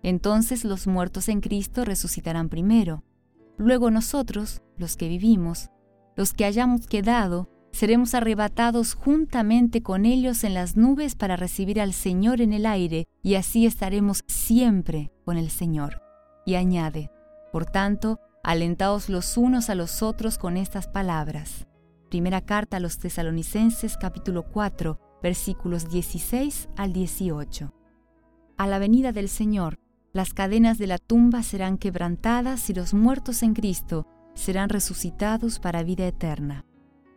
Entonces 0.02 0.64
los 0.64 0.86
muertos 0.86 1.28
en 1.28 1.40
Cristo 1.40 1.84
resucitarán 1.84 2.48
primero. 2.48 3.02
Luego 3.58 3.90
nosotros, 3.90 4.62
los 4.76 4.96
que 4.96 5.08
vivimos, 5.08 5.70
los 6.14 6.32
que 6.32 6.44
hayamos 6.44 6.86
quedado, 6.86 7.50
seremos 7.72 8.14
arrebatados 8.14 8.94
juntamente 8.94 9.82
con 9.82 10.06
ellos 10.06 10.44
en 10.44 10.54
las 10.54 10.76
nubes 10.76 11.14
para 11.14 11.36
recibir 11.36 11.80
al 11.80 11.92
Señor 11.92 12.40
en 12.40 12.52
el 12.52 12.64
aire, 12.64 13.06
y 13.22 13.34
así 13.34 13.66
estaremos 13.66 14.24
siempre 14.28 15.12
con 15.24 15.36
el 15.36 15.50
Señor. 15.50 16.00
Y 16.46 16.54
añade, 16.54 17.10
por 17.52 17.66
tanto, 17.66 18.20
alentaos 18.42 19.08
los 19.08 19.36
unos 19.36 19.68
a 19.68 19.74
los 19.74 20.02
otros 20.02 20.38
con 20.38 20.56
estas 20.56 20.86
palabras. 20.86 21.66
Primera 22.08 22.40
carta 22.40 22.76
a 22.76 22.80
los 22.80 22.98
tesalonicenses 22.98 23.96
capítulo 23.96 24.44
4 24.44 25.00
versículos 25.22 25.88
16 25.88 26.68
al 26.76 26.92
18. 26.92 27.72
A 28.56 28.66
la 28.66 28.78
venida 28.78 29.12
del 29.12 29.28
Señor, 29.28 29.78
las 30.12 30.32
cadenas 30.32 30.78
de 30.78 30.86
la 30.86 30.98
tumba 30.98 31.42
serán 31.42 31.78
quebrantadas 31.78 32.70
y 32.70 32.74
los 32.74 32.94
muertos 32.94 33.42
en 33.42 33.54
Cristo 33.54 34.06
serán 34.34 34.68
resucitados 34.68 35.58
para 35.58 35.82
vida 35.82 36.06
eterna. 36.06 36.64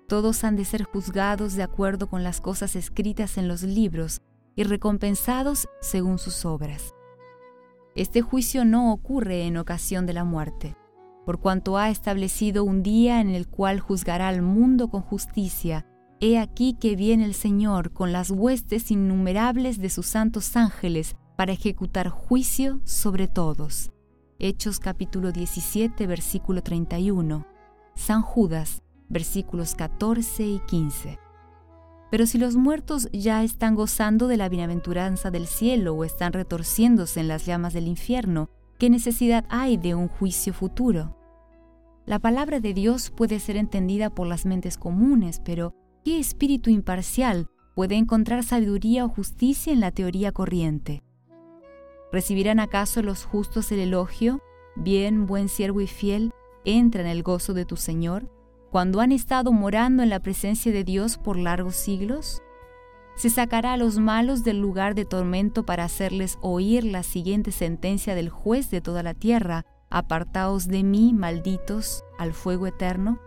Todos 0.08 0.44
han 0.44 0.56
de 0.56 0.66
ser 0.66 0.84
juzgados 0.84 1.54
de 1.54 1.64
acuerdo 1.64 2.10
con 2.10 2.24
las 2.24 2.42
cosas 2.42 2.76
escritas 2.76 3.38
en 3.38 3.48
los 3.48 3.62
libros 3.64 4.22
y 4.56 4.64
recompensados 4.64 5.70
según 5.82 6.18
sus 6.18 6.46
obras. 6.46 6.94
Este 7.96 8.22
juicio 8.22 8.66
no 8.66 8.92
ocurre 8.92 9.46
en 9.46 9.58
ocasión 9.58 10.06
de 10.06 10.14
la 10.14 10.24
muerte, 10.24 10.76
por 11.26 11.40
cuanto 11.40 11.78
ha 11.78 11.90
establecido 11.90 12.64
un 12.64 12.82
día 12.82 13.22
en 13.22 13.30
el 13.30 13.48
cual 13.48 13.80
juzgará 13.80 14.28
al 14.28 14.42
mundo 14.42 14.90
con 14.90 15.02
justicia. 15.02 15.86
He 16.22 16.38
aquí 16.38 16.74
que 16.74 16.98
viene 16.98 17.24
el 17.24 17.34
Señor 17.34 17.94
con 17.94 18.12
las 18.12 18.30
huestes 18.30 18.92
innumerables 18.92 19.80
de 19.80 19.90
sus 19.90 20.06
santos 20.06 20.58
ángeles 20.58 21.16
para 21.38 21.54
ejecutar 21.54 22.10
juicio 22.10 22.82
sobre 22.84 23.30
todos. 23.30 23.92
Hechos 24.38 24.82
capítulo 24.82 25.32
17 25.32 26.08
versículo 26.08 26.62
31. 26.62 27.48
San 27.96 28.22
Judas 28.22 28.84
versículos 29.08 29.76
14 29.76 30.46
y 30.46 30.60
15. 30.68 31.20
Pero 32.12 32.26
si 32.26 32.38
los 32.38 32.58
muertos 32.58 33.08
ya 33.14 33.42
están 33.42 33.76
gozando 33.76 34.28
de 34.28 34.36
la 34.36 34.50
bienaventuranza 34.50 35.32
del 35.32 35.48
cielo 35.48 35.94
o 35.94 36.04
están 36.04 36.34
retorciéndose 36.34 37.22
en 37.22 37.30
las 37.30 37.46
llamas 37.46 37.72
del 37.72 37.88
infierno, 37.88 38.50
¿qué 38.78 38.90
necesidad 38.90 39.46
hay 39.48 39.78
de 39.78 39.96
un 39.96 40.10
juicio 40.10 40.52
futuro? 40.54 41.16
La 42.06 42.20
palabra 42.20 42.60
de 42.60 42.74
Dios 42.74 43.10
puede 43.10 43.40
ser 43.40 43.56
entendida 43.56 44.10
por 44.10 44.28
las 44.28 44.46
mentes 44.46 44.78
comunes, 44.78 45.40
pero 45.46 45.76
¿qué 46.04 46.20
espíritu 46.20 46.70
imparcial 46.70 47.48
puede 47.76 47.96
encontrar 47.96 48.44
sabiduría 48.44 49.06
o 49.06 49.10
justicia 49.10 49.74
en 49.74 49.80
la 49.80 49.92
teoría 49.92 50.32
corriente? 50.32 51.04
¿Recibirán 52.12 52.60
acaso 52.60 53.02
los 53.02 53.26
justos 53.26 53.72
el 53.72 53.80
elogio? 53.80 54.42
Bien, 54.76 55.26
buen 55.26 55.50
siervo 55.50 55.82
y 55.82 55.88
fiel, 55.88 56.32
entra 56.66 57.02
en 57.02 57.08
el 57.08 57.24
gozo 57.24 57.54
de 57.54 57.66
tu 57.66 57.76
Señor 57.76 58.30
cuando 58.72 59.02
han 59.02 59.12
estado 59.12 59.52
morando 59.52 60.04
en 60.04 60.10
la 60.10 60.20
presencia 60.20 60.72
de 60.72 60.84
Dios 60.84 61.18
por 61.18 61.38
largos 61.38 61.76
siglos? 61.76 62.42
se 63.20 63.30
sacará 63.30 63.74
a 63.74 63.78
los 63.78 63.98
malos 63.98 64.46
del 64.46 64.62
lugar 64.62 64.96
de 64.96 65.04
tormento 65.04 65.66
para 65.66 65.84
hacerles 65.84 66.38
oír 66.40 66.86
la 66.86 67.04
siguiente 67.04 67.52
sentencia 67.52 68.16
del 68.16 68.30
juez 68.30 68.72
de 68.72 68.80
toda 68.80 69.04
la 69.04 69.14
tierra, 69.14 69.66
apartaos 69.90 70.70
de 70.70 70.84
mí, 70.84 71.12
malditos, 71.14 72.06
al 72.18 72.32
fuego 72.32 72.66
eterno. 72.66 73.20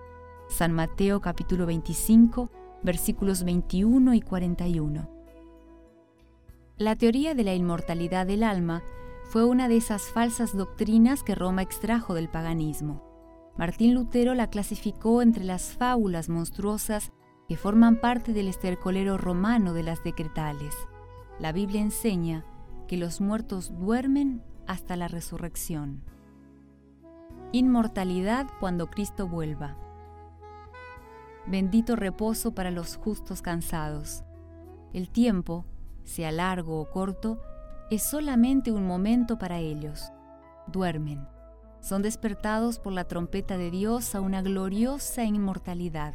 San 0.49 0.73
Mateo 0.73 1.21
capítulo 1.21 1.67
25, 1.67 2.51
versículos 2.83 3.45
21 3.45 4.15
y 4.15 4.21
41. 4.21 5.09
La 6.79 6.97
teoría 6.97 7.35
de 7.35 7.45
la 7.45 7.55
inmortalidad 7.55 8.27
del 8.27 8.43
alma 8.43 8.83
fue 9.25 9.45
una 9.45 9.69
de 9.69 9.77
esas 9.77 10.03
falsas 10.11 10.57
doctrinas 10.57 11.23
que 11.23 11.35
Roma 11.35 11.63
extrajo 11.63 12.15
del 12.15 12.29
paganismo. 12.29 13.03
Martín 13.57 13.95
Lutero 13.95 14.35
la 14.35 14.49
clasificó 14.49 15.23
entre 15.23 15.45
las 15.45 15.73
fábulas 15.75 16.29
monstruosas 16.29 17.13
que 17.49 17.57
forman 17.57 18.01
parte 18.01 18.33
del 18.33 18.49
estercolero 18.49 19.19
romano 19.19 19.75
de 19.75 19.83
las 19.83 20.03
decretales. 20.03 20.75
La 21.39 21.53
Biblia 21.53 21.81
enseña 21.81 22.45
que 22.89 22.97
los 22.97 23.21
muertos 23.21 23.73
duermen 23.79 24.43
hasta 24.67 24.97
la 24.97 25.09
resurrección. 25.09 26.03
Inmortalidad 27.53 28.49
cuando 28.61 28.91
Cristo 28.91 29.29
vuelva. 29.29 29.77
Bendito 31.47 31.97
reposo 31.97 32.55
para 32.55 32.71
los 32.71 32.97
justos 32.97 33.43
cansados. 33.43 34.25
El 34.93 35.11
tiempo, 35.11 35.65
sea 36.05 36.33
largo 36.33 36.81
o 36.81 36.91
corto, 36.91 37.41
es 37.91 38.03
solamente 38.03 38.73
un 38.73 38.87
momento 38.87 39.39
para 39.39 39.59
ellos. 39.59 40.13
Duermen. 40.67 41.27
Son 41.81 42.03
despertados 42.03 42.79
por 42.79 42.93
la 42.93 43.05
trompeta 43.05 43.57
de 43.57 43.71
Dios 43.71 44.15
a 44.15 44.21
una 44.21 44.43
gloriosa 44.43 45.25
inmortalidad 45.25 46.15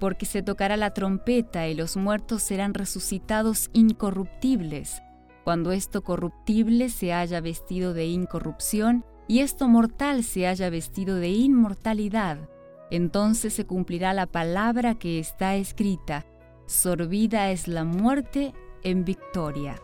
porque 0.00 0.26
se 0.26 0.42
tocará 0.42 0.76
la 0.76 0.94
trompeta 0.94 1.68
y 1.68 1.74
los 1.74 1.96
muertos 1.96 2.42
serán 2.42 2.74
resucitados 2.74 3.68
incorruptibles, 3.74 5.02
cuando 5.44 5.72
esto 5.72 6.02
corruptible 6.02 6.88
se 6.88 7.12
haya 7.12 7.40
vestido 7.40 7.92
de 7.92 8.06
incorrupción 8.06 9.04
y 9.28 9.40
esto 9.40 9.68
mortal 9.68 10.24
se 10.24 10.48
haya 10.48 10.70
vestido 10.70 11.16
de 11.16 11.28
inmortalidad. 11.28 12.48
Entonces 12.90 13.54
se 13.54 13.66
cumplirá 13.66 14.12
la 14.12 14.26
palabra 14.26 14.96
que 14.98 15.18
está 15.18 15.54
escrita, 15.56 16.26
sorbida 16.66 17.50
es 17.50 17.68
la 17.68 17.84
muerte 17.84 18.52
en 18.82 19.04
victoria. 19.04 19.80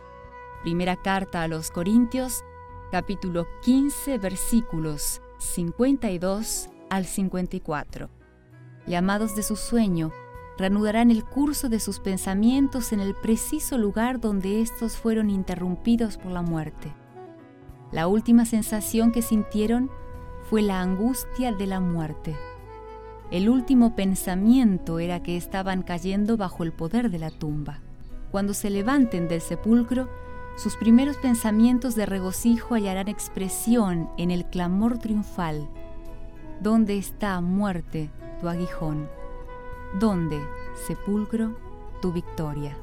Primera 0.63 0.95
carta 0.95 1.43
a 1.43 1.47
los 1.47 1.71
Corintios, 1.71 2.43
capítulo 2.91 3.47
15, 3.63 4.17
versículos 4.17 5.21
52 5.39 6.69
al 6.89 7.05
54 7.05 8.09
llamados 8.87 9.35
de 9.35 9.43
su 9.43 9.55
sueño, 9.55 10.11
reanudarán 10.57 11.11
el 11.11 11.23
curso 11.23 11.69
de 11.69 11.79
sus 11.79 11.99
pensamientos 11.99 12.93
en 12.93 12.99
el 12.99 13.13
preciso 13.13 13.77
lugar 13.77 14.19
donde 14.19 14.61
éstos 14.61 14.97
fueron 14.97 15.29
interrumpidos 15.29 16.17
por 16.17 16.31
la 16.31 16.41
muerte. 16.41 16.91
La 17.91 18.07
última 18.07 18.45
sensación 18.45 19.11
que 19.11 19.21
sintieron 19.21 19.91
fue 20.49 20.61
la 20.61 20.81
angustia 20.81 21.51
de 21.51 21.67
la 21.67 21.79
muerte. 21.79 22.35
El 23.31 23.49
último 23.49 23.95
pensamiento 23.95 24.99
era 24.99 25.21
que 25.21 25.35
estaban 25.35 25.83
cayendo 25.83 26.37
bajo 26.37 26.63
el 26.63 26.71
poder 26.71 27.09
de 27.11 27.19
la 27.19 27.31
tumba. 27.31 27.79
Cuando 28.31 28.53
se 28.53 28.69
levanten 28.69 29.27
del 29.27 29.41
sepulcro, 29.41 30.09
sus 30.57 30.75
primeros 30.75 31.17
pensamientos 31.17 31.95
de 31.95 32.05
regocijo 32.05 32.75
hallarán 32.75 33.07
expresión 33.07 34.09
en 34.17 34.31
el 34.31 34.45
clamor 34.45 34.97
triunfal. 34.97 35.67
¿Dónde 36.61 36.97
está 36.97 37.41
muerte? 37.41 38.09
tu 38.39 38.47
aguijón, 38.47 39.09
donde, 39.99 40.39
sepulcro, 40.87 41.57
tu 42.01 42.11
victoria. 42.11 42.77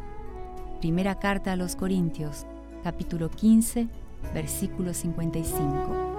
Primera 0.81 1.19
carta 1.19 1.53
a 1.53 1.57
los 1.57 1.77
Corintios, 1.77 2.47
capítulo 2.83 3.31
15, 3.31 3.89
versículo 4.35 4.93
55. 4.93 6.14